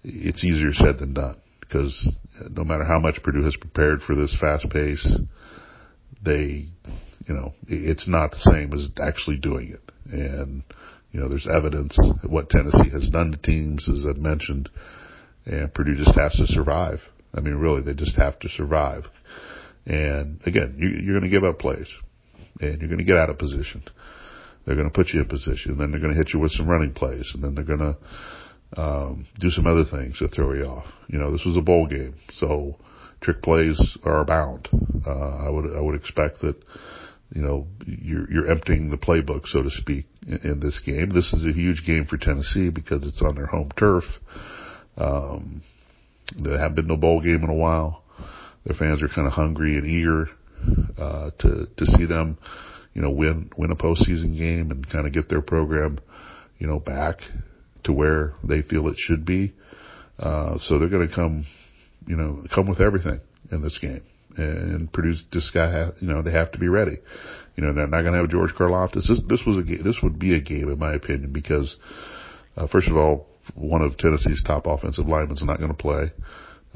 it's 0.05 0.45
easier 0.45 0.73
said 0.73 0.99
than 0.99 1.15
done 1.15 1.37
because 1.61 2.09
no 2.51 2.65
matter 2.65 2.85
how 2.85 2.99
much 2.99 3.23
Purdue 3.23 3.45
has 3.45 3.57
prepared 3.57 4.01
for 4.03 4.15
this 4.15 4.37
fast 4.41 4.69
pace, 4.71 5.07
they, 6.23 6.67
you 7.27 7.35
know, 7.35 7.55
it's 7.67 8.09
not 8.09 8.31
the 8.31 8.51
same 8.53 8.73
as 8.73 8.89
actually 9.03 9.39
doing 9.39 9.73
it. 9.73 9.93
And, 10.13 10.63
you 11.13 11.21
know, 11.21 11.29
there's 11.29 11.49
evidence 11.53 11.97
what 12.27 12.51
Tennessee 12.51 12.91
has 12.91 13.09
done 13.09 13.33
to 13.33 13.39
teams, 13.39 13.89
as 13.89 14.07
I've 14.09 14.21
mentioned, 14.21 14.69
and 15.47 15.73
Purdue 15.73 15.97
just 15.97 16.19
has 16.19 16.33
to 16.35 16.47
survive. 16.47 17.01
I 17.35 17.41
mean, 17.41 17.55
really, 17.55 17.83
they 17.83 17.95
just 17.95 18.17
have 18.17 18.39
to 18.41 18.49
survive. 18.49 19.05
And 19.87 20.41
again, 20.47 20.77
you, 20.79 20.89
you're 20.89 21.19
going 21.19 21.31
to 21.31 21.35
give 21.35 21.45
up 21.45 21.59
plays, 21.59 21.89
and 22.61 22.81
you're 22.81 22.89
going 22.89 22.99
to 22.99 23.05
get 23.05 23.17
out 23.17 23.31
of 23.31 23.39
position. 23.39 23.83
They're 24.67 24.77
going 24.77 24.89
to 24.89 24.95
put 24.95 25.09
you 25.09 25.21
in 25.21 25.27
position, 25.27 25.79
then 25.79 25.91
they're 25.91 26.01
going 26.01 26.13
to 26.13 26.19
hit 26.19 26.35
you 26.35 26.41
with 26.41 26.53
some 26.53 26.69
running 26.69 26.93
plays, 26.93 27.31
and 27.35 27.43
then 27.43 27.55
they're 27.55 27.65
going 27.65 27.79
to 28.75 28.81
um, 28.81 29.27
do 29.39 29.51
some 29.51 29.67
other 29.67 29.85
things 29.91 30.19
to 30.19 30.29
throw 30.29 30.53
you 30.55 30.65
off. 30.65 30.87
You 31.09 31.19
know, 31.19 31.33
this 31.33 31.45
was 31.45 31.57
a 31.57 31.63
bowl 31.63 31.87
game, 31.87 32.15
so 32.33 32.77
trick 33.21 33.43
plays 33.43 33.81
are 34.05 34.21
abound. 34.21 34.69
Uh, 35.07 35.47
I 35.47 35.49
would 35.49 35.77
I 35.77 35.81
would 35.81 35.95
expect 35.95 36.41
that 36.41 36.57
you 37.33 37.43
know, 37.43 37.67
you're, 37.87 38.31
you're 38.31 38.51
emptying 38.51 38.91
the 38.91 38.97
playbook, 38.97 39.47
so 39.47 39.63
to 39.63 39.71
speak, 39.71 40.07
in, 40.27 40.39
in, 40.43 40.61
this 40.61 40.81
game. 40.85 41.11
This 41.11 41.33
is 41.33 41.45
a 41.45 41.53
huge 41.53 41.85
game 41.87 42.07
for 42.07 42.17
Tennessee 42.17 42.71
because 42.71 43.07
it's 43.07 43.23
on 43.23 43.37
their 43.37 43.47
home 43.47 43.71
turf. 43.79 44.05
Um, 44.97 45.63
there 46.37 46.59
have 46.59 46.75
been 46.75 46.89
no 46.89 46.97
bowl 46.97 47.21
game 47.21 47.45
in 47.45 47.51
a 47.51 47.55
while. 47.55 48.03
Their 48.65 48.77
fans 48.77 49.03
are 49.03 49.09
kind 49.09 49.27
of 49.27 49.33
hungry 49.33 49.79
and 49.79 49.87
eager, 49.87 50.29
uh, 50.99 51.31
to, 51.39 51.67
to 51.77 51.87
see 51.87 52.05
them, 52.05 52.37
you 52.95 53.03
know, 53.03 53.11
win, 53.11 53.51
win 53.57 53.71
a 53.71 53.77
postseason 53.77 54.37
game 54.37 54.71
and 54.73 54.89
kind 54.91 55.07
of 55.07 55.13
get 55.13 55.29
their 55.29 55.41
program, 55.41 55.99
you 56.59 56.67
know, 56.67 56.81
back 56.81 57.19
to 57.85 57.93
where 57.93 58.35
they 58.43 58.63
feel 58.63 58.89
it 58.89 58.97
should 58.99 59.25
be. 59.25 59.55
Uh, 60.19 60.59
so 60.59 60.79
they're 60.79 60.91
going 60.91 61.09
to 61.09 61.15
come, 61.15 61.47
you 62.07 62.17
know, 62.17 62.43
come 62.53 62.69
with 62.69 62.81
everything 62.81 63.21
in 63.53 63.63
this 63.63 63.79
game 63.81 64.03
and 64.37 64.93
produce 64.93 65.25
this 65.33 65.51
guy. 65.53 65.91
you 66.01 66.09
know, 66.09 66.23
they 66.23 66.33
have 66.33 66.53
to 66.53 66.59
be 66.59 66.69
ready. 66.69 66.99
You 67.57 67.65
know, 67.65 67.75
they're 67.75 67.87
not 67.87 68.03
going 68.03 68.13
to 68.13 68.21
have 68.21 68.31
George 68.31 68.53
Karlaftis. 68.55 69.07
This, 69.09 69.21
this 69.29 69.43
was 69.47 69.59
a 69.59 69.63
game, 69.63 69.83
this 69.85 69.99
would 70.03 70.19
be 70.19 70.35
a 70.35 70.41
game 70.41 70.69
in 70.69 70.79
my 70.79 70.95
opinion 70.95 71.33
because, 71.33 71.77
uh, 72.57 72.67
first 72.69 72.89
of 72.89 72.97
all, 72.97 73.27
one 73.55 73.83
of 73.83 73.97
Tennessee's 73.97 74.43
top 74.47 74.67
offensive 74.67 75.07
linemen 75.07 75.37
is 75.37 75.43
not 75.43 75.59
going 75.59 75.71
to 75.71 75.75
play. 75.75 76.13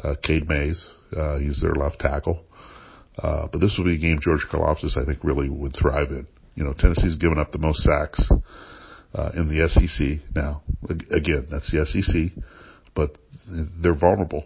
Uh, 0.02 0.14
Cade 0.22 0.48
Mays, 0.48 0.86
uh, 1.16 1.38
he's 1.38 1.60
their 1.60 1.74
left 1.74 2.00
tackle. 2.00 2.44
Uh, 3.16 3.46
but 3.50 3.60
this 3.60 3.76
would 3.78 3.84
be 3.84 3.94
a 3.94 3.98
game 3.98 4.18
George 4.20 4.44
Karlaftis, 4.50 4.96
I 4.96 5.04
think, 5.04 5.22
really 5.22 5.48
would 5.48 5.74
thrive 5.74 6.10
in. 6.10 6.26
You 6.56 6.64
know, 6.64 6.74
Tennessee's 6.76 7.16
given 7.16 7.38
up 7.38 7.52
the 7.52 7.58
most 7.58 7.82
sacks, 7.82 8.28
uh, 9.14 9.30
in 9.34 9.48
the 9.48 9.68
SEC 9.68 10.34
now. 10.34 10.62
Again, 11.10 11.46
that's 11.50 11.70
the 11.70 11.86
SEC, 11.86 12.42
but 12.94 13.16
they're 13.80 13.94
vulnerable 13.94 14.44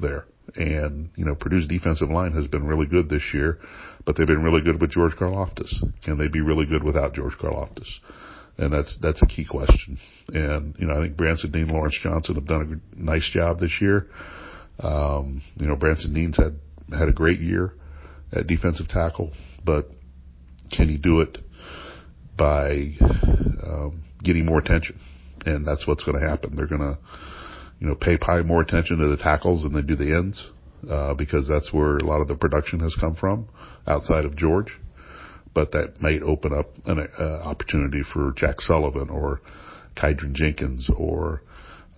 there. 0.00 0.24
And, 0.56 1.10
you 1.14 1.24
know, 1.24 1.34
Purdue's 1.34 1.66
defensive 1.66 2.10
line 2.10 2.32
has 2.32 2.46
been 2.46 2.66
really 2.66 2.86
good 2.86 3.08
this 3.08 3.22
year, 3.34 3.58
but 4.04 4.16
they've 4.16 4.26
been 4.26 4.42
really 4.42 4.62
good 4.62 4.80
with 4.80 4.90
George 4.90 5.12
Karlaftis. 5.12 5.72
Can 6.02 6.18
they 6.18 6.28
be 6.28 6.40
really 6.40 6.66
good 6.66 6.82
without 6.82 7.14
George 7.14 7.34
Karlaftis? 7.34 7.88
And 8.56 8.72
that's, 8.72 8.98
that's 9.00 9.22
a 9.22 9.26
key 9.26 9.44
question. 9.44 9.98
And, 10.28 10.74
you 10.78 10.86
know, 10.86 10.98
I 10.98 11.04
think 11.04 11.16
Branson 11.16 11.52
Deen, 11.52 11.68
Lawrence 11.68 11.98
Johnson 12.02 12.34
have 12.36 12.46
done 12.46 12.82
a 12.96 13.00
nice 13.00 13.28
job 13.32 13.60
this 13.60 13.78
year. 13.80 14.06
Um, 14.80 15.42
you 15.56 15.66
know, 15.66 15.76
Branson 15.76 16.12
Deen's 16.14 16.36
had, 16.36 16.58
had 16.96 17.08
a 17.08 17.12
great 17.12 17.40
year 17.40 17.74
at 18.32 18.46
defensive 18.46 18.88
tackle, 18.88 19.32
but 19.64 19.88
can 20.72 20.88
he 20.88 20.96
do 20.96 21.20
it 21.20 21.38
by, 22.36 22.92
um, 23.62 24.02
getting 24.22 24.46
more 24.46 24.58
attention? 24.58 24.98
And 25.44 25.66
that's 25.66 25.86
what's 25.86 26.04
going 26.04 26.20
to 26.20 26.28
happen. 26.28 26.56
They're 26.56 26.66
going 26.66 26.80
to, 26.80 26.98
you 27.80 27.86
know, 27.86 27.94
pay 27.94 28.16
probably 28.16 28.44
more 28.44 28.60
attention 28.60 28.98
to 28.98 29.08
the 29.08 29.16
tackles 29.16 29.62
than 29.62 29.72
they 29.72 29.82
do 29.82 29.96
the 29.96 30.16
ends, 30.16 30.50
uh, 30.90 31.14
because 31.14 31.48
that's 31.48 31.72
where 31.72 31.96
a 31.96 32.04
lot 32.04 32.20
of 32.20 32.28
the 32.28 32.34
production 32.34 32.80
has 32.80 32.94
come 33.00 33.14
from 33.14 33.48
outside 33.86 34.24
of 34.24 34.36
George. 34.36 34.78
But 35.54 35.72
that 35.72 36.00
might 36.00 36.22
open 36.22 36.52
up 36.52 36.66
an 36.86 37.08
uh, 37.18 37.22
opportunity 37.22 38.02
for 38.12 38.32
Jack 38.36 38.60
Sullivan 38.60 39.10
or 39.10 39.40
Kydran 39.96 40.32
Jenkins 40.32 40.88
or, 40.96 41.42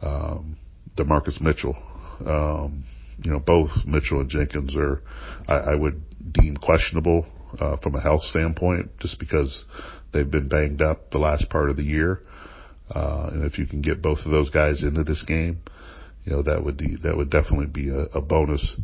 um, 0.02 0.56
DaMarcus 0.96 1.40
Mitchell. 1.40 1.76
Um, 2.24 2.84
you 3.22 3.30
know, 3.30 3.38
both 3.38 3.70
Mitchell 3.86 4.20
and 4.20 4.30
Jenkins 4.30 4.74
are, 4.76 5.02
I, 5.46 5.72
I 5.72 5.74
would 5.74 6.02
deem 6.32 6.56
questionable, 6.56 7.26
uh, 7.58 7.76
from 7.82 7.94
a 7.94 8.00
health 8.00 8.22
standpoint, 8.22 8.98
just 9.00 9.18
because 9.18 9.64
they've 10.12 10.30
been 10.30 10.48
banged 10.48 10.80
up 10.80 11.10
the 11.10 11.18
last 11.18 11.50
part 11.50 11.70
of 11.70 11.76
the 11.76 11.82
year. 11.82 12.22
Uh, 12.92 13.30
and 13.32 13.44
if 13.44 13.56
you 13.58 13.66
can 13.66 13.80
get 13.80 14.02
both 14.02 14.18
of 14.24 14.32
those 14.32 14.50
guys 14.50 14.82
into 14.82 15.04
this 15.04 15.24
game, 15.26 15.60
you 16.24 16.32
know, 16.32 16.42
that 16.42 16.64
would 16.64 16.76
be, 16.76 16.96
that 17.02 17.16
would 17.16 17.30
definitely 17.30 17.66
be 17.66 17.88
a, 17.88 18.18
a 18.18 18.20
bonus, 18.20 18.76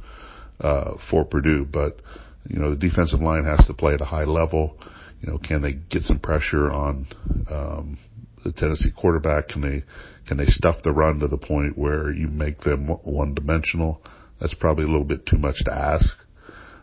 uh, 0.61 0.93
for 1.11 1.25
Purdue. 1.25 1.65
But, 1.65 2.01
you 2.49 2.59
know, 2.59 2.71
the 2.71 2.77
defensive 2.77 3.21
line 3.21 3.45
has 3.45 3.67
to 3.67 3.75
play 3.75 3.95
at 3.95 4.01
a 4.01 4.07
high 4.07 4.25
level. 4.25 4.79
You 5.21 5.33
know, 5.33 5.39
can 5.39 5.61
they 5.61 5.73
get 5.73 6.03
some 6.03 6.21
pressure 6.21 6.71
on, 6.71 7.09
um, 7.51 7.99
the 8.45 8.53
Tennessee 8.53 8.93
quarterback? 8.97 9.49
Can 9.49 9.63
they, 9.63 9.83
can 10.29 10.37
they 10.37 10.47
stuff 10.47 10.77
the 10.85 10.93
run 10.93 11.19
to 11.19 11.29
the 11.29 11.37
point 11.37 11.77
where 11.77 12.11
you 12.13 12.29
make 12.29 12.61
them 12.61 12.87
one 12.87 13.35
dimensional? 13.35 14.03
That's 14.41 14.55
probably 14.55 14.85
a 14.85 14.89
little 14.89 15.05
bit 15.05 15.27
too 15.27 15.39
much 15.39 15.57
to 15.65 15.75
ask, 15.75 16.07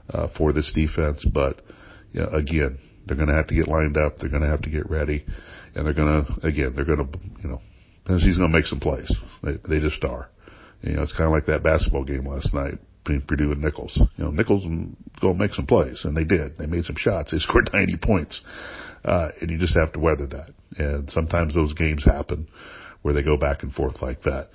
uh, 0.09 0.27
for 0.37 0.51
this 0.51 0.73
defense, 0.75 1.25
but, 1.25 1.61
you 2.11 2.19
know, 2.19 2.27
again, 2.33 2.79
they're 3.05 3.17
going 3.17 3.29
to 3.29 3.35
have 3.35 3.47
to 3.47 3.55
get 3.55 3.67
lined 3.67 3.97
up. 3.97 4.17
They're 4.17 4.29
going 4.29 4.43
to 4.43 4.49
have 4.49 4.61
to 4.63 4.69
get 4.69 4.89
ready 4.89 5.25
and 5.75 5.85
they're 5.85 5.93
going 5.93 6.25
to, 6.25 6.47
again, 6.47 6.73
they're 6.75 6.85
going 6.85 7.07
to, 7.07 7.19
you 7.41 7.49
know, 7.49 7.61
Tennessee's 8.05 8.37
going 8.37 8.51
to 8.51 8.57
make 8.57 8.65
some 8.65 8.79
plays. 8.79 9.11
They, 9.43 9.53
they 9.67 9.79
just 9.79 10.03
are. 10.03 10.29
You 10.81 10.93
know, 10.93 11.03
it's 11.03 11.13
kind 11.13 11.25
of 11.25 11.31
like 11.31 11.45
that 11.45 11.63
basketball 11.63 12.03
game 12.03 12.27
last 12.27 12.53
night 12.53 12.75
between 13.03 13.21
Purdue 13.21 13.51
and 13.51 13.61
Nicholls. 13.61 13.97
You 14.17 14.25
know, 14.25 14.31
Nicholls 14.31 14.65
go 15.21 15.33
make 15.33 15.51
some 15.51 15.65
plays, 15.65 16.01
and 16.03 16.15
they 16.15 16.25
did. 16.25 16.57
They 16.57 16.65
made 16.65 16.85
some 16.85 16.97
shots. 16.97 17.31
They 17.31 17.37
scored 17.39 17.69
90 17.73 17.97
points. 17.97 18.41
Uh, 19.05 19.29
and 19.41 19.51
you 19.51 19.57
just 19.57 19.77
have 19.77 19.91
to 19.93 19.99
weather 19.99 20.27
that. 20.27 20.53
And 20.77 21.09
sometimes 21.09 21.55
those 21.55 21.73
games 21.73 22.05
happen 22.05 22.47
where 23.01 23.13
they 23.13 23.23
go 23.23 23.37
back 23.37 23.63
and 23.63 23.73
forth 23.73 24.01
like 24.01 24.23
that. 24.23 24.49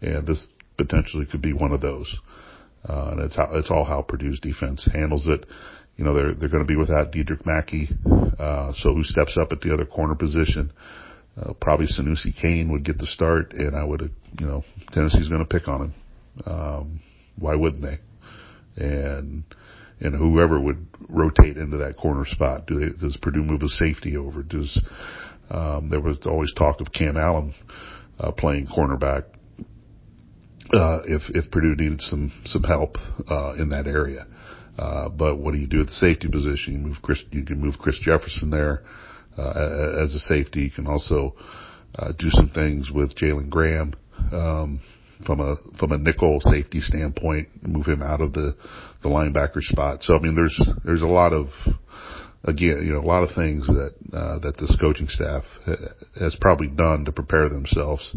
And 0.00 0.26
this 0.26 0.46
potentially 0.76 1.26
could 1.26 1.42
be 1.42 1.52
one 1.52 1.72
of 1.72 1.80
those. 1.80 2.14
Uh, 2.88 3.10
and 3.12 3.20
it's 3.20 3.36
how, 3.36 3.48
it's 3.52 3.70
all 3.70 3.84
how 3.84 4.02
Purdue's 4.02 4.40
defense 4.40 4.88
handles 4.92 5.26
it. 5.26 5.46
You 5.96 6.04
know, 6.04 6.14
they're, 6.14 6.34
they're 6.34 6.48
going 6.48 6.64
to 6.64 6.68
be 6.68 6.76
without 6.76 7.12
Dedrick 7.12 7.44
Mackey. 7.44 7.88
Uh, 8.38 8.72
so 8.78 8.94
who 8.94 9.04
steps 9.04 9.36
up 9.40 9.52
at 9.52 9.60
the 9.60 9.72
other 9.72 9.86
corner 9.86 10.14
position? 10.14 10.72
Uh, 11.36 11.52
probably 11.60 11.86
Sanoussi 11.86 12.34
Kane 12.40 12.70
would 12.72 12.84
get 12.84 12.98
the 12.98 13.06
start 13.06 13.52
and 13.52 13.74
I 13.76 13.84
would, 13.84 14.10
you 14.38 14.46
know, 14.46 14.64
Tennessee's 14.92 15.28
going 15.28 15.44
to 15.44 15.48
pick 15.48 15.68
on 15.68 15.82
him. 15.82 15.94
Um, 16.46 17.00
why 17.38 17.54
wouldn't 17.54 17.82
they? 17.82 17.98
And, 18.76 19.44
and 20.00 20.14
whoever 20.14 20.60
would 20.60 20.86
rotate 21.08 21.56
into 21.56 21.78
that 21.78 21.96
corner 21.96 22.24
spot. 22.26 22.66
Do 22.66 22.78
they, 22.78 22.98
does 22.98 23.16
Purdue 23.20 23.42
move 23.42 23.62
a 23.62 23.68
safety 23.68 24.16
over? 24.16 24.42
Does, 24.42 24.78
um, 25.50 25.88
there 25.90 26.00
was 26.00 26.18
always 26.26 26.52
talk 26.54 26.80
of 26.80 26.92
Cam 26.92 27.16
Allen, 27.16 27.54
uh, 28.18 28.32
playing 28.32 28.66
cornerback. 28.66 29.24
Uh, 30.70 31.00
if, 31.04 31.22
if 31.34 31.50
Purdue 31.50 31.74
needed 31.76 32.00
some, 32.00 32.32
some 32.44 32.62
help, 32.62 32.96
uh, 33.28 33.54
in 33.58 33.68
that 33.70 33.86
area. 33.86 34.26
Uh, 34.78 35.08
but 35.08 35.36
what 35.36 35.52
do 35.52 35.58
you 35.58 35.66
do 35.66 35.80
at 35.80 35.86
the 35.88 35.92
safety 35.92 36.28
position? 36.28 36.72
You 36.74 36.78
move 36.78 36.96
Chris, 37.02 37.22
you 37.30 37.44
can 37.44 37.60
move 37.60 37.74
Chris 37.78 37.98
Jefferson 38.00 38.48
there, 38.48 38.82
uh, 39.36 40.02
as 40.02 40.14
a 40.14 40.18
safety. 40.20 40.60
You 40.60 40.70
can 40.70 40.86
also, 40.86 41.34
uh, 41.96 42.12
do 42.18 42.30
some 42.30 42.48
things 42.48 42.90
with 42.90 43.14
Jalen 43.16 43.50
Graham, 43.50 43.92
um, 44.32 44.80
from 45.26 45.40
a, 45.40 45.56
from 45.78 45.92
a 45.92 45.98
nickel 45.98 46.40
safety 46.40 46.80
standpoint, 46.80 47.48
move 47.62 47.86
him 47.86 48.02
out 48.02 48.20
of 48.20 48.32
the, 48.32 48.56
the 49.02 49.08
linebacker 49.08 49.60
spot. 49.60 50.02
So, 50.02 50.16
I 50.16 50.20
mean, 50.20 50.34
there's, 50.34 50.58
there's 50.84 51.02
a 51.02 51.06
lot 51.06 51.32
of, 51.32 51.48
again, 52.44 52.82
you 52.84 52.92
know, 52.92 53.00
a 53.00 53.06
lot 53.06 53.22
of 53.22 53.30
things 53.34 53.66
that, 53.66 53.94
uh, 54.12 54.38
that 54.38 54.54
this 54.58 54.74
coaching 54.80 55.08
staff 55.08 55.44
has 56.18 56.36
probably 56.40 56.68
done 56.68 57.04
to 57.04 57.12
prepare 57.12 57.48
themselves, 57.48 58.14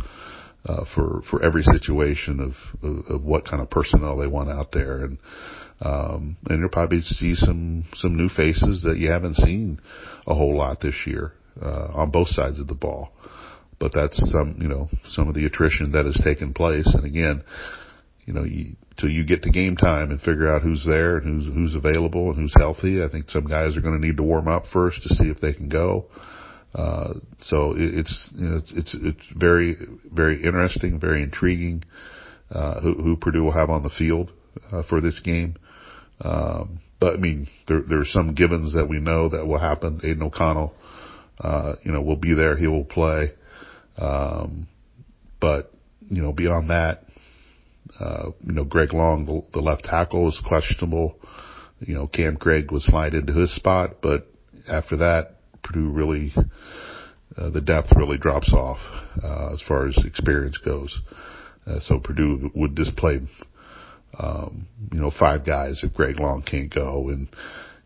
uh, 0.65 0.85
for, 0.95 1.21
for 1.29 1.43
every 1.43 1.63
situation 1.63 2.39
of, 2.39 2.53
of, 2.83 3.05
of 3.07 3.23
what 3.23 3.45
kind 3.45 3.61
of 3.61 3.69
personnel 3.69 4.17
they 4.17 4.27
want 4.27 4.49
out 4.49 4.71
there. 4.71 5.05
And, 5.05 5.17
um, 5.81 6.37
and 6.47 6.59
you'll 6.59 6.69
probably 6.69 7.01
see 7.01 7.35
some, 7.35 7.85
some 7.95 8.15
new 8.15 8.29
faces 8.29 8.81
that 8.83 8.97
you 8.97 9.09
haven't 9.09 9.35
seen 9.35 9.79
a 10.25 10.33
whole 10.33 10.57
lot 10.57 10.81
this 10.81 10.95
year, 11.05 11.33
uh, 11.61 11.89
on 11.93 12.11
both 12.11 12.29
sides 12.29 12.59
of 12.59 12.67
the 12.67 12.75
ball. 12.75 13.09
But 13.79 13.91
that's 13.93 14.17
some, 14.31 14.57
you 14.59 14.67
know, 14.67 14.89
some 15.09 15.27
of 15.27 15.35
the 15.35 15.45
attrition 15.45 15.91
that 15.91 16.05
has 16.05 16.19
taken 16.23 16.53
place. 16.53 16.89
And 16.93 17.05
again, 17.05 17.43
you 18.25 18.33
know, 18.33 18.43
you, 18.43 18.75
till 18.97 19.09
you 19.09 19.25
get 19.25 19.43
to 19.43 19.51
game 19.51 19.75
time 19.75 20.11
and 20.11 20.19
figure 20.19 20.47
out 20.47 20.61
who's 20.61 20.85
there 20.87 21.17
and 21.17 21.43
who's, 21.43 21.53
who's 21.53 21.75
available 21.75 22.29
and 22.29 22.37
who's 22.37 22.53
healthy. 22.57 23.03
I 23.03 23.09
think 23.09 23.29
some 23.29 23.45
guys 23.45 23.75
are 23.75 23.81
going 23.81 23.99
to 23.99 24.05
need 24.05 24.17
to 24.17 24.23
warm 24.23 24.47
up 24.47 24.63
first 24.71 25.03
to 25.03 25.09
see 25.09 25.29
if 25.29 25.41
they 25.41 25.53
can 25.53 25.69
go. 25.69 26.05
So 27.39 27.71
it, 27.71 27.99
it's, 27.99 28.29
you 28.35 28.45
know, 28.45 28.57
it's, 28.57 28.71
it's, 28.75 28.95
it's 28.95 29.25
very, 29.35 29.77
very 30.11 30.43
interesting, 30.43 30.99
very 30.99 31.23
intriguing, 31.23 31.83
uh, 32.51 32.81
who, 32.81 32.93
who 32.95 33.15
Purdue 33.15 33.43
will 33.43 33.53
have 33.53 33.69
on 33.69 33.83
the 33.83 33.89
field, 33.89 34.31
uh, 34.71 34.83
for 34.83 35.01
this 35.01 35.19
game. 35.21 35.55
Um, 36.21 36.79
but 36.99 37.13
I 37.13 37.17
mean, 37.17 37.47
there, 37.67 37.81
there 37.81 37.99
are 37.99 38.05
some 38.05 38.33
givens 38.33 38.73
that 38.73 38.87
we 38.87 38.99
know 38.99 39.29
that 39.29 39.45
will 39.45 39.59
happen. 39.59 40.01
Aidan 40.03 40.23
O'Connell, 40.23 40.73
uh, 41.39 41.73
you 41.83 41.91
know, 41.91 42.01
will 42.01 42.15
be 42.15 42.33
there. 42.33 42.57
He 42.57 42.67
will 42.67 42.85
play. 42.85 43.33
Um, 43.97 44.67
but, 45.39 45.71
you 46.09 46.21
know, 46.21 46.33
beyond 46.33 46.69
that, 46.69 47.03
uh, 47.99 48.31
you 48.45 48.53
know, 48.53 48.63
Greg 48.63 48.93
Long, 48.93 49.25
the, 49.25 49.43
the 49.53 49.61
left 49.61 49.85
tackle 49.85 50.27
is 50.27 50.39
questionable. 50.45 51.15
You 51.79 51.95
know, 51.95 52.07
Cam 52.07 52.37
Craig 52.37 52.71
would 52.71 52.81
slide 52.81 53.13
into 53.13 53.33
his 53.33 53.55
spot, 53.55 53.97
but 54.01 54.27
after 54.67 54.97
that, 54.97 55.34
Purdue 55.65 55.89
really, 55.89 56.33
uh, 57.37 57.49
the 57.49 57.61
depth 57.61 57.89
really 57.95 58.17
drops 58.17 58.53
off, 58.53 58.77
uh, 59.21 59.53
as 59.53 59.61
far 59.67 59.87
as 59.87 59.97
experience 60.05 60.57
goes. 60.57 60.97
Uh, 61.67 61.79
so 61.81 61.99
Purdue 61.99 62.51
would 62.55 62.75
display, 62.75 63.19
um, 64.19 64.67
you 64.93 65.01
know, 65.01 65.11
five 65.11 65.45
guys 65.45 65.81
if 65.83 65.93
Greg 65.93 66.19
Long 66.19 66.43
can't 66.43 66.73
go. 66.73 67.09
And 67.09 67.27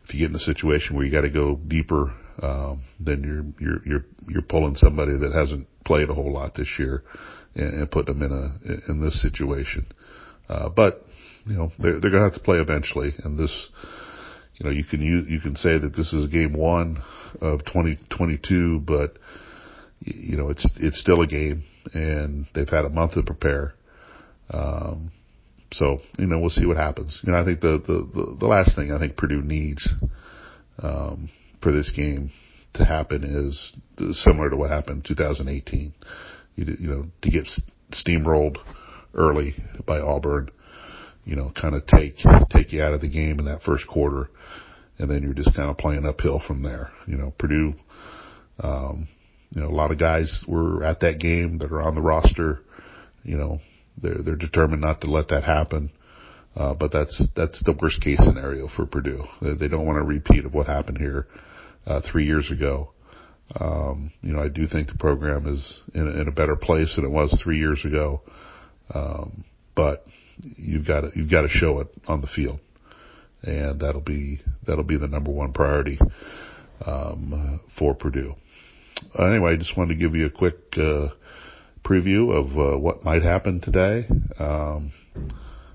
if 0.04 0.14
you 0.14 0.20
get 0.20 0.30
in 0.30 0.36
a 0.36 0.40
situation 0.40 0.94
where 0.94 1.04
you 1.04 1.10
got 1.10 1.22
to 1.22 1.30
go 1.30 1.56
deeper, 1.56 2.12
um, 2.42 2.82
then 3.00 3.22
you're, 3.22 3.68
you're, 3.68 3.82
you're, 3.86 4.04
you're 4.28 4.42
pulling 4.42 4.76
somebody 4.76 5.16
that 5.16 5.32
hasn't 5.32 5.66
played 5.84 6.10
a 6.10 6.14
whole 6.14 6.32
lot 6.32 6.54
this 6.54 6.68
year 6.78 7.02
and, 7.54 7.80
and 7.80 7.90
putting 7.90 8.18
them 8.18 8.30
in 8.30 8.32
a, 8.32 8.90
in 8.90 9.00
this 9.00 9.20
situation. 9.22 9.86
Uh, 10.48 10.68
but, 10.68 11.06
you 11.46 11.54
know, 11.54 11.72
they're, 11.78 12.00
they're 12.00 12.10
going 12.10 12.22
to 12.22 12.30
have 12.30 12.34
to 12.34 12.40
play 12.40 12.58
eventually. 12.58 13.14
And 13.24 13.38
this, 13.38 13.70
you 14.60 14.66
know, 14.66 14.72
you 14.72 14.84
can 14.84 15.00
use, 15.00 15.26
you 15.26 15.40
can 15.40 15.56
say 15.56 15.78
that 15.78 15.94
this 15.96 16.12
is 16.12 16.26
game 16.26 16.52
one 16.52 17.02
of 17.40 17.64
2022, 17.64 18.80
but, 18.80 19.16
you 20.00 20.36
know, 20.36 20.50
it's, 20.50 20.68
it's 20.76 21.00
still 21.00 21.22
a 21.22 21.26
game 21.26 21.64
and 21.94 22.46
they've 22.54 22.68
had 22.68 22.84
a 22.84 22.90
month 22.90 23.12
to 23.12 23.22
prepare. 23.22 23.72
Um, 24.50 25.12
so, 25.72 26.00
you 26.18 26.26
know, 26.26 26.38
we'll 26.38 26.50
see 26.50 26.66
what 26.66 26.76
happens. 26.76 27.18
You 27.22 27.32
know, 27.32 27.38
I 27.38 27.44
think 27.46 27.62
the, 27.62 27.82
the, 27.86 28.10
the, 28.14 28.36
the 28.40 28.46
last 28.46 28.76
thing 28.76 28.92
I 28.92 28.98
think 28.98 29.16
Purdue 29.16 29.40
needs, 29.40 29.88
um, 30.82 31.30
for 31.62 31.72
this 31.72 31.90
game 31.96 32.30
to 32.74 32.84
happen 32.84 33.24
is 33.24 33.72
similar 34.22 34.50
to 34.50 34.56
what 34.56 34.70
happened 34.70 35.06
in 35.08 35.14
2018. 35.14 35.94
You, 36.56 36.76
you 36.78 36.88
know, 36.88 37.06
to 37.22 37.30
get 37.30 37.48
steamrolled 37.92 38.58
early 39.14 39.54
by 39.86 40.00
Auburn, 40.00 40.50
you 41.24 41.36
know, 41.36 41.52
kind 41.60 41.74
of 41.74 41.86
take, 41.86 42.16
take 42.50 42.72
you 42.72 42.82
out 42.82 42.92
of 42.92 43.00
the 43.00 43.08
game 43.08 43.38
in 43.38 43.44
that 43.46 43.62
first 43.62 43.86
quarter. 43.86 44.30
And 44.98 45.10
then 45.10 45.22
you're 45.22 45.34
just 45.34 45.54
kind 45.54 45.70
of 45.70 45.78
playing 45.78 46.04
uphill 46.04 46.42
from 46.46 46.62
there. 46.62 46.90
You 47.06 47.16
know, 47.16 47.32
Purdue, 47.38 47.74
um, 48.62 49.08
you 49.50 49.62
know, 49.62 49.68
a 49.68 49.74
lot 49.74 49.90
of 49.90 49.98
guys 49.98 50.44
were 50.46 50.84
at 50.84 51.00
that 51.00 51.18
game 51.18 51.58
that 51.58 51.72
are 51.72 51.82
on 51.82 51.94
the 51.94 52.02
roster. 52.02 52.60
You 53.22 53.36
know, 53.36 53.60
they're 54.00 54.22
they're 54.22 54.36
determined 54.36 54.82
not 54.82 55.00
to 55.00 55.10
let 55.10 55.28
that 55.28 55.44
happen. 55.44 55.90
Uh, 56.56 56.74
but 56.74 56.90
that's 56.92 57.22
that's 57.36 57.62
the 57.64 57.76
worst 57.80 58.00
case 58.02 58.18
scenario 58.24 58.68
for 58.68 58.84
Purdue. 58.84 59.24
They, 59.40 59.68
don't 59.68 59.86
want 59.86 59.98
a 59.98 60.02
repeat 60.02 60.44
of 60.44 60.52
what 60.52 60.66
happened 60.66 60.98
here 60.98 61.28
uh, 61.86 62.00
three 62.10 62.24
years 62.24 62.50
ago. 62.50 62.92
Um, 63.58 64.12
you 64.20 64.32
know, 64.32 64.40
I 64.40 64.48
do 64.48 64.66
think 64.66 64.88
the 64.88 64.98
program 64.98 65.46
is 65.46 65.82
in 65.94 66.06
a, 66.06 66.22
in 66.22 66.28
a 66.28 66.32
better 66.32 66.56
place 66.56 66.94
than 66.96 67.04
it 67.04 67.10
was 67.10 67.40
three 67.42 67.58
years 67.58 67.84
ago. 67.84 68.22
Um, 68.92 69.44
but 69.76 70.04
you've 70.42 70.86
got 70.86 71.02
to 71.02 71.10
you've 71.14 71.30
got 71.30 71.42
to 71.42 71.48
show 71.48 71.80
it 71.80 71.88
on 72.06 72.20
the 72.20 72.26
field, 72.26 72.60
and 73.42 73.80
that'll 73.80 74.00
be 74.00 74.40
that'll 74.66 74.84
be 74.84 74.98
the 74.98 75.08
number 75.08 75.30
one 75.30 75.52
priority 75.52 75.98
um, 76.84 77.60
for 77.78 77.94
Purdue. 77.94 78.34
Uh, 79.18 79.24
anyway, 79.24 79.52
I 79.52 79.56
just 79.56 79.76
wanted 79.76 79.94
to 79.94 80.00
give 80.00 80.14
you 80.14 80.26
a 80.26 80.30
quick 80.30 80.56
uh, 80.76 81.08
preview 81.84 82.34
of 82.34 82.58
uh, 82.58 82.78
what 82.78 83.04
might 83.04 83.22
happen 83.22 83.60
today 83.60 84.06
um, 84.38 84.92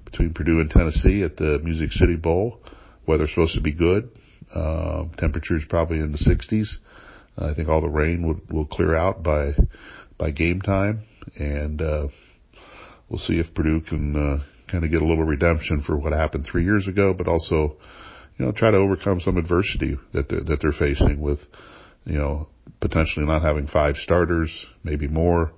between 0.05 0.33
Purdue 0.33 0.59
and 0.59 0.69
Tennessee 0.69 1.23
at 1.23 1.37
the 1.37 1.59
Music 1.63 1.91
City 1.91 2.15
Bowl. 2.15 2.61
Weather's 3.07 3.31
supposed 3.31 3.55
to 3.55 3.61
be 3.61 3.73
good. 3.73 4.09
Uh, 4.53 5.05
temperatures 5.17 5.63
probably 5.67 5.99
in 5.99 6.11
the 6.11 6.17
60s. 6.17 6.67
I 7.37 7.53
think 7.53 7.67
all 7.67 7.81
the 7.81 7.89
rain 7.89 8.25
will, 8.25 8.39
will 8.49 8.65
clear 8.65 8.95
out 8.95 9.21
by 9.23 9.55
by 10.17 10.31
game 10.31 10.61
time, 10.61 11.03
and 11.37 11.81
uh, 11.81 12.07
we'll 13.09 13.19
see 13.19 13.39
if 13.39 13.53
Purdue 13.53 13.81
can 13.81 14.15
uh, 14.15 14.43
kind 14.71 14.83
of 14.83 14.91
get 14.91 15.01
a 15.01 15.05
little 15.05 15.23
redemption 15.23 15.81
for 15.81 15.97
what 15.97 16.13
happened 16.13 16.47
three 16.49 16.63
years 16.63 16.87
ago, 16.87 17.13
but 17.13 17.27
also, 17.27 17.77
you 18.37 18.45
know, 18.45 18.51
try 18.51 18.71
to 18.71 18.77
overcome 18.77 19.19
some 19.19 19.37
adversity 19.37 19.97
that 20.13 20.29
they're, 20.29 20.43
that 20.43 20.59
they're 20.61 20.71
facing 20.71 21.21
with, 21.21 21.39
you 22.05 22.17
know, 22.17 22.47
potentially 22.81 23.25
not 23.25 23.41
having 23.41 23.67
five 23.67 23.95
starters, 23.97 24.65
maybe 24.83 25.07
more. 25.07 25.51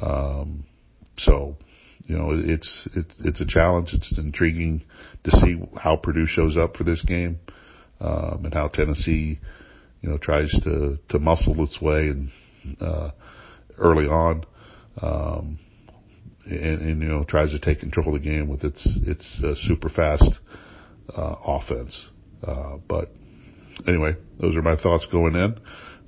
Um, 0.00 0.64
so, 1.16 1.56
you 2.04 2.16
know, 2.16 2.30
it's, 2.32 2.88
it's, 2.94 3.16
it's 3.24 3.40
a 3.40 3.46
challenge. 3.46 3.90
It's 3.92 4.18
intriguing 4.18 4.82
to 5.24 5.30
see 5.38 5.60
how 5.76 5.96
Purdue 5.96 6.26
shows 6.26 6.56
up 6.56 6.76
for 6.76 6.84
this 6.84 7.02
game, 7.02 7.38
um, 8.00 8.42
and 8.44 8.54
how 8.54 8.68
Tennessee, 8.68 9.40
you 10.02 10.08
know, 10.10 10.18
tries 10.18 10.50
to, 10.64 10.98
to 11.08 11.18
muscle 11.18 11.62
its 11.64 11.80
way 11.80 12.08
and, 12.08 12.30
uh, 12.80 13.10
early 13.78 14.06
on, 14.06 14.44
um, 15.02 15.58
and, 16.46 16.80
and, 16.80 17.02
you 17.02 17.08
know, 17.08 17.24
tries 17.24 17.50
to 17.50 17.58
take 17.58 17.80
control 17.80 18.14
of 18.14 18.22
the 18.22 18.28
game 18.28 18.48
with 18.48 18.64
its, 18.64 18.86
its, 19.02 19.40
uh, 19.44 19.54
super 19.66 19.88
fast, 19.88 20.30
uh, 21.16 21.34
offense. 21.44 22.08
Uh, 22.42 22.76
but 22.88 23.10
anyway, 23.86 24.16
those 24.40 24.56
are 24.56 24.62
my 24.62 24.76
thoughts 24.76 25.06
going 25.10 25.34
in. 25.34 25.58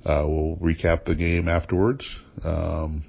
Uh, 0.05 0.23
we'll 0.25 0.57
recap 0.57 1.05
the 1.05 1.15
game 1.15 1.47
afterwards. 1.49 2.07
Um, 2.43 3.03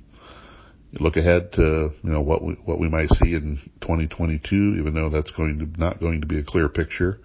look 0.95 1.16
ahead 1.16 1.53
to 1.53 1.93
you 2.03 2.11
know 2.11 2.21
what 2.21 2.43
we, 2.43 2.55
what 2.64 2.81
we 2.81 2.88
might 2.88 3.09
see 3.11 3.35
in 3.35 3.61
2022, 3.81 4.77
even 4.81 4.95
though 4.95 5.09
that's 5.09 5.31
going 5.33 5.59
to 5.59 5.81
not 5.81 6.01
going 6.01 6.21
to 6.21 6.27
be 6.27 6.40
a 6.40 6.45
clear 6.45 6.69
picture 6.69 7.21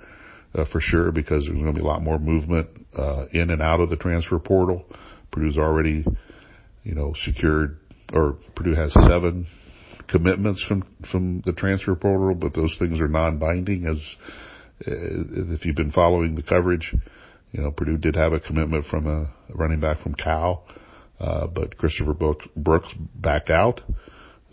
uh, 0.53 0.65
for 0.71 0.79
sure 0.79 1.11
because 1.11 1.45
there's 1.45 1.57
going 1.57 1.73
to 1.73 1.73
be 1.73 1.81
a 1.81 1.87
lot 1.87 2.03
more 2.03 2.19
movement 2.19 2.69
uh, 2.95 3.25
in 3.31 3.49
and 3.49 3.61
out 3.61 3.79
of 3.79 3.89
the 3.89 3.95
transfer 3.95 4.37
portal. 4.37 4.85
Purdue's 5.31 5.57
already 5.57 6.05
you 6.83 6.93
know 6.93 7.13
secured 7.23 7.79
or 8.13 8.37
Purdue 8.55 8.75
has 8.75 8.93
seven 8.93 9.47
commitments 10.07 10.63
from 10.67 10.83
from 11.11 11.41
the 11.45 11.53
transfer 11.53 11.95
portal, 11.95 12.35
but 12.35 12.53
those 12.53 12.75
things 12.79 12.99
are 12.99 13.07
non-binding 13.07 13.85
as 13.85 13.97
uh, 14.87 15.53
if 15.53 15.65
you've 15.65 15.75
been 15.75 15.91
following 15.91 16.35
the 16.35 16.43
coverage 16.43 16.93
you 17.55 17.63
know, 17.63 17.71
Purdue 17.71 17.97
did 17.97 18.17
have 18.17 18.33
a 18.33 18.39
commitment 18.41 18.85
from 18.85 19.07
a 19.07 19.33
running 19.53 19.79
back 19.79 20.01
from 20.01 20.13
Cal, 20.13 20.65
uh, 21.21 21.47
but 21.47 21.77
Christopher 21.77 22.13
Brooks 22.13 22.89
backed 23.15 23.49
out. 23.49 23.79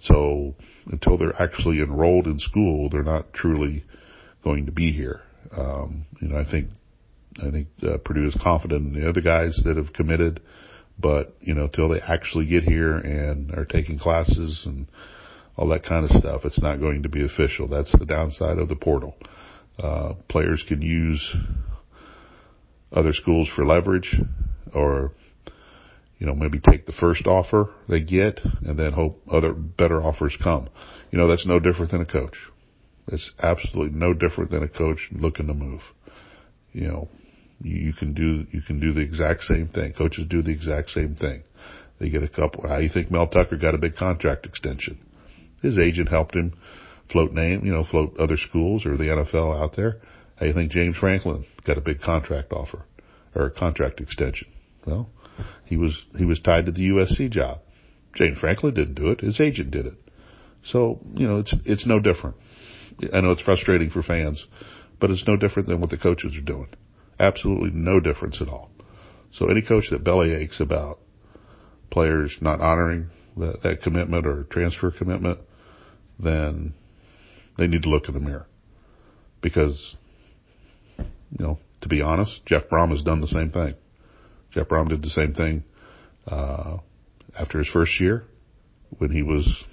So 0.04 0.54
until 0.86 1.18
they're 1.18 1.42
actually 1.42 1.80
enrolled 1.80 2.28
in 2.28 2.38
school, 2.38 2.88
they're 2.88 3.02
not 3.02 3.32
truly 3.32 3.84
going 4.44 4.66
to 4.66 4.72
be 4.72 4.92
here. 4.92 5.20
Um, 5.56 6.06
you 6.20 6.28
know, 6.28 6.38
I 6.38 6.48
think, 6.48 6.68
I 7.44 7.50
think 7.50 7.66
uh, 7.82 7.98
Purdue 8.04 8.28
is 8.28 8.36
confident 8.40 8.94
in 8.94 9.00
the 9.00 9.08
other 9.08 9.20
guys 9.20 9.60
that 9.64 9.76
have 9.76 9.92
committed, 9.92 10.40
but 10.96 11.34
you 11.40 11.54
know, 11.54 11.66
till 11.66 11.88
they 11.88 12.00
actually 12.00 12.46
get 12.46 12.62
here 12.62 12.98
and 12.98 13.50
are 13.50 13.64
taking 13.64 13.98
classes 13.98 14.62
and 14.64 14.86
all 15.56 15.68
that 15.68 15.84
kind 15.84 16.04
of 16.04 16.10
stuff, 16.10 16.44
it's 16.44 16.60
not 16.60 16.80
going 16.80 17.02
to 17.02 17.08
be 17.08 17.24
official. 17.24 17.68
That's 17.68 17.92
the 17.92 18.06
downside 18.06 18.58
of 18.58 18.68
the 18.68 18.76
portal. 18.76 19.14
Uh, 19.78 20.14
players 20.28 20.64
can 20.66 20.82
use 20.82 21.34
other 22.92 23.12
schools 23.12 23.48
for 23.54 23.64
leverage 23.64 24.16
or, 24.74 25.12
you 26.18 26.26
know, 26.26 26.34
maybe 26.34 26.60
take 26.60 26.86
the 26.86 26.92
first 26.92 27.26
offer 27.26 27.70
they 27.88 28.00
get 28.00 28.40
and 28.62 28.78
then 28.78 28.92
hope 28.92 29.22
other 29.30 29.52
better 29.52 30.02
offers 30.02 30.36
come. 30.42 30.68
You 31.10 31.18
know, 31.18 31.26
that's 31.26 31.46
no 31.46 31.58
different 31.58 31.90
than 31.90 32.02
a 32.02 32.06
coach. 32.06 32.36
It's 33.08 33.32
absolutely 33.42 33.98
no 33.98 34.14
different 34.14 34.50
than 34.50 34.62
a 34.62 34.68
coach 34.68 35.08
looking 35.12 35.48
to 35.48 35.54
move. 35.54 35.80
You 36.72 36.88
know, 36.88 37.08
you 37.60 37.92
can 37.92 38.14
do, 38.14 38.46
you 38.50 38.62
can 38.62 38.80
do 38.80 38.92
the 38.92 39.00
exact 39.00 39.42
same 39.42 39.68
thing. 39.68 39.92
Coaches 39.92 40.26
do 40.28 40.42
the 40.42 40.52
exact 40.52 40.90
same 40.90 41.14
thing. 41.14 41.42
They 41.98 42.08
get 42.08 42.22
a 42.22 42.28
couple. 42.28 42.68
How 42.68 42.78
you 42.78 42.88
think 42.88 43.10
Mel 43.10 43.26
Tucker 43.26 43.56
got 43.56 43.74
a 43.74 43.78
big 43.78 43.96
contract 43.96 44.46
extension? 44.46 44.98
His 45.62 45.78
agent 45.78 46.08
helped 46.08 46.34
him 46.34 46.54
float 47.10 47.32
name, 47.32 47.64
you 47.64 47.72
know, 47.72 47.84
float 47.84 48.16
other 48.18 48.36
schools 48.36 48.84
or 48.84 48.96
the 48.96 49.04
NFL 49.04 49.60
out 49.60 49.76
there. 49.76 49.98
How 50.36 50.46
you 50.46 50.52
think 50.52 50.72
James 50.72 50.96
Franklin 50.96 51.46
got 51.64 51.78
a 51.78 51.80
big 51.80 52.00
contract 52.00 52.52
offer 52.52 52.84
or 53.34 53.46
a 53.46 53.50
contract 53.50 54.00
extension? 54.00 54.48
Well, 54.86 55.08
he 55.64 55.76
was 55.76 56.04
he 56.18 56.24
was 56.24 56.40
tied 56.40 56.66
to 56.66 56.72
the 56.72 56.88
USC 56.90 57.30
job. 57.30 57.60
James 58.14 58.38
Franklin 58.38 58.74
didn't 58.74 58.94
do 58.94 59.10
it; 59.10 59.20
his 59.20 59.40
agent 59.40 59.70
did 59.70 59.86
it. 59.86 59.94
So 60.64 61.00
you 61.14 61.26
know, 61.26 61.38
it's 61.38 61.54
it's 61.64 61.86
no 61.86 62.00
different. 62.00 62.36
I 63.12 63.20
know 63.20 63.30
it's 63.30 63.42
frustrating 63.42 63.90
for 63.90 64.02
fans, 64.02 64.44
but 65.00 65.10
it's 65.10 65.26
no 65.26 65.36
different 65.36 65.68
than 65.68 65.80
what 65.80 65.90
the 65.90 65.98
coaches 65.98 66.34
are 66.36 66.40
doing. 66.40 66.68
Absolutely 67.18 67.70
no 67.70 68.00
difference 68.00 68.40
at 68.40 68.48
all. 68.48 68.70
So 69.32 69.46
any 69.46 69.62
coach 69.62 69.90
that 69.90 70.04
belly 70.04 70.34
aches 70.34 70.60
about 70.60 70.98
players 71.90 72.36
not 72.40 72.60
honoring 72.60 73.10
that, 73.36 73.62
that 73.62 73.82
commitment 73.82 74.26
or 74.26 74.44
transfer 74.44 74.90
commitment, 74.90 75.38
then 76.18 76.74
they 77.58 77.66
need 77.66 77.82
to 77.82 77.88
look 77.88 78.08
in 78.08 78.14
the 78.14 78.20
mirror 78.20 78.46
because 79.40 79.96
you 80.98 81.44
know, 81.46 81.58
to 81.80 81.88
be 81.88 82.00
honest, 82.02 82.44
Jeff 82.46 82.68
Brohm 82.70 82.90
has 82.90 83.02
done 83.02 83.20
the 83.20 83.28
same 83.28 83.50
thing. 83.50 83.74
Jeff 84.52 84.68
Brohm 84.68 84.88
did 84.88 85.02
the 85.02 85.08
same 85.08 85.34
thing 85.34 85.64
uh, 86.26 86.76
after 87.38 87.58
his 87.58 87.68
first 87.68 88.00
year 88.00 88.24
when 88.98 89.10
he 89.10 89.22
was 89.22 89.64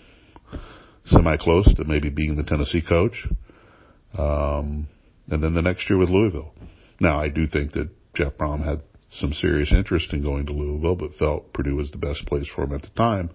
semi 1.05 1.37
close 1.37 1.71
to 1.75 1.83
maybe 1.85 2.09
being 2.09 2.35
the 2.35 2.43
Tennessee 2.43 2.81
coach, 2.81 3.27
um, 4.17 4.87
and 5.29 5.43
then 5.43 5.53
the 5.53 5.61
next 5.61 5.89
year 5.89 5.99
with 5.99 6.09
Louisville. 6.09 6.53
Now, 6.99 7.19
I 7.19 7.29
do 7.29 7.47
think 7.47 7.73
that 7.73 7.89
Jeff 8.15 8.33
Brohm 8.33 8.63
had 8.63 8.81
some 9.11 9.33
serious 9.33 9.73
interest 9.73 10.13
in 10.13 10.21
going 10.21 10.45
to 10.45 10.53
Louisville, 10.53 10.95
but 10.95 11.15
felt 11.15 11.53
Purdue 11.53 11.75
was 11.75 11.91
the 11.91 11.97
best 11.97 12.25
place 12.25 12.47
for 12.47 12.63
him 12.63 12.73
at 12.73 12.83
the 12.83 12.89
time. 12.89 13.31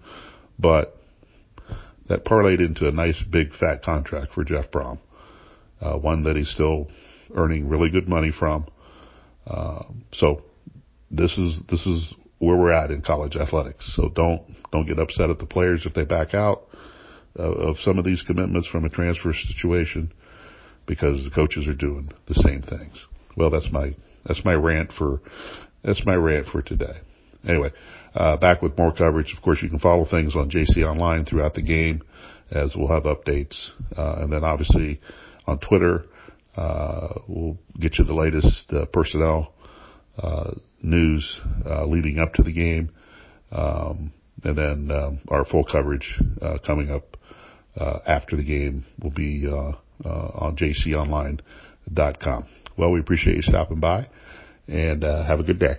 But 0.57 0.97
that 2.07 2.25
parlayed 2.25 2.59
into 2.59 2.87
a 2.87 2.91
nice 2.91 3.21
big 3.29 3.53
fat 3.55 3.83
contract 3.83 4.33
for 4.33 4.43
Jeff 4.43 4.71
Brohm, 4.71 4.99
uh, 5.81 5.97
one 5.97 6.23
that 6.23 6.35
he's 6.35 6.49
still 6.49 6.87
earning 7.35 7.67
really 7.67 7.89
good 7.89 8.07
money 8.07 8.31
from. 8.37 8.67
Uh, 9.47 9.83
so 10.13 10.43
this 11.11 11.37
is 11.37 11.59
this 11.69 11.85
is 11.85 12.13
where 12.39 12.57
we're 12.57 12.71
at 12.71 12.91
in 12.91 13.01
college 13.01 13.35
athletics. 13.35 13.91
So 13.95 14.09
don't 14.09 14.41
don't 14.71 14.87
get 14.87 14.99
upset 14.99 15.29
at 15.29 15.39
the 15.39 15.45
players 15.45 15.85
if 15.85 15.93
they 15.93 16.03
back 16.03 16.33
out. 16.33 16.63
of 17.35 17.77
some 17.79 17.97
of 17.99 18.05
these 18.05 18.21
commitments 18.21 18.67
from 18.67 18.85
a 18.85 18.89
transfer 18.89 19.33
situation 19.33 20.11
because 20.85 21.23
the 21.23 21.31
coaches 21.31 21.67
are 21.67 21.73
doing 21.73 22.11
the 22.27 22.35
same 22.35 22.61
things. 22.61 22.95
Well, 23.35 23.49
that's 23.49 23.71
my 23.71 23.95
that's 24.25 24.43
my 24.45 24.53
rant 24.53 24.91
for 24.93 25.21
that's 25.83 26.05
my 26.05 26.15
rant 26.15 26.47
for 26.47 26.61
today. 26.61 26.99
Anyway, 27.47 27.71
uh, 28.15 28.37
back 28.37 28.61
with 28.61 28.77
more 28.77 28.93
coverage. 28.93 29.33
Of 29.35 29.41
course, 29.41 29.59
you 29.61 29.69
can 29.69 29.79
follow 29.79 30.05
things 30.05 30.35
on 30.35 30.49
JC 30.49 30.83
Online 30.83 31.25
throughout 31.25 31.53
the 31.53 31.61
game 31.61 32.01
as 32.51 32.75
we'll 32.75 32.87
have 32.87 33.03
updates. 33.03 33.69
Uh, 33.95 34.17
and 34.21 34.31
then 34.31 34.43
obviously 34.43 35.01
on 35.45 35.59
Twitter, 35.59 36.05
uh, 36.55 37.19
we'll 37.27 37.57
get 37.79 37.97
you 37.97 38.05
the 38.05 38.13
latest 38.13 38.71
uh, 38.71 38.85
personnel 38.85 39.53
uh, 40.17 40.51
news 40.81 41.41
uh, 41.65 41.85
leading 41.85 42.19
up 42.19 42.33
to 42.33 42.43
the 42.43 42.53
game. 42.53 42.89
Um, 43.51 44.13
and 44.43 44.57
then 44.57 44.91
um, 44.91 45.19
our 45.29 45.45
full 45.45 45.63
coverage 45.63 46.19
uh, 46.41 46.57
coming 46.65 46.91
up 46.91 47.17
after 48.07 48.37
the 48.37 48.43
game 48.43 48.85
will 49.01 49.11
be 49.11 49.45
on 49.47 50.55
jconline.com. 50.55 52.45
Well, 52.77 52.91
we 52.91 52.99
appreciate 52.99 53.35
you 53.37 53.41
stopping 53.41 53.79
by 53.79 54.07
and 54.67 55.03
have 55.03 55.39
a 55.39 55.43
good 55.43 55.59
day. 55.59 55.75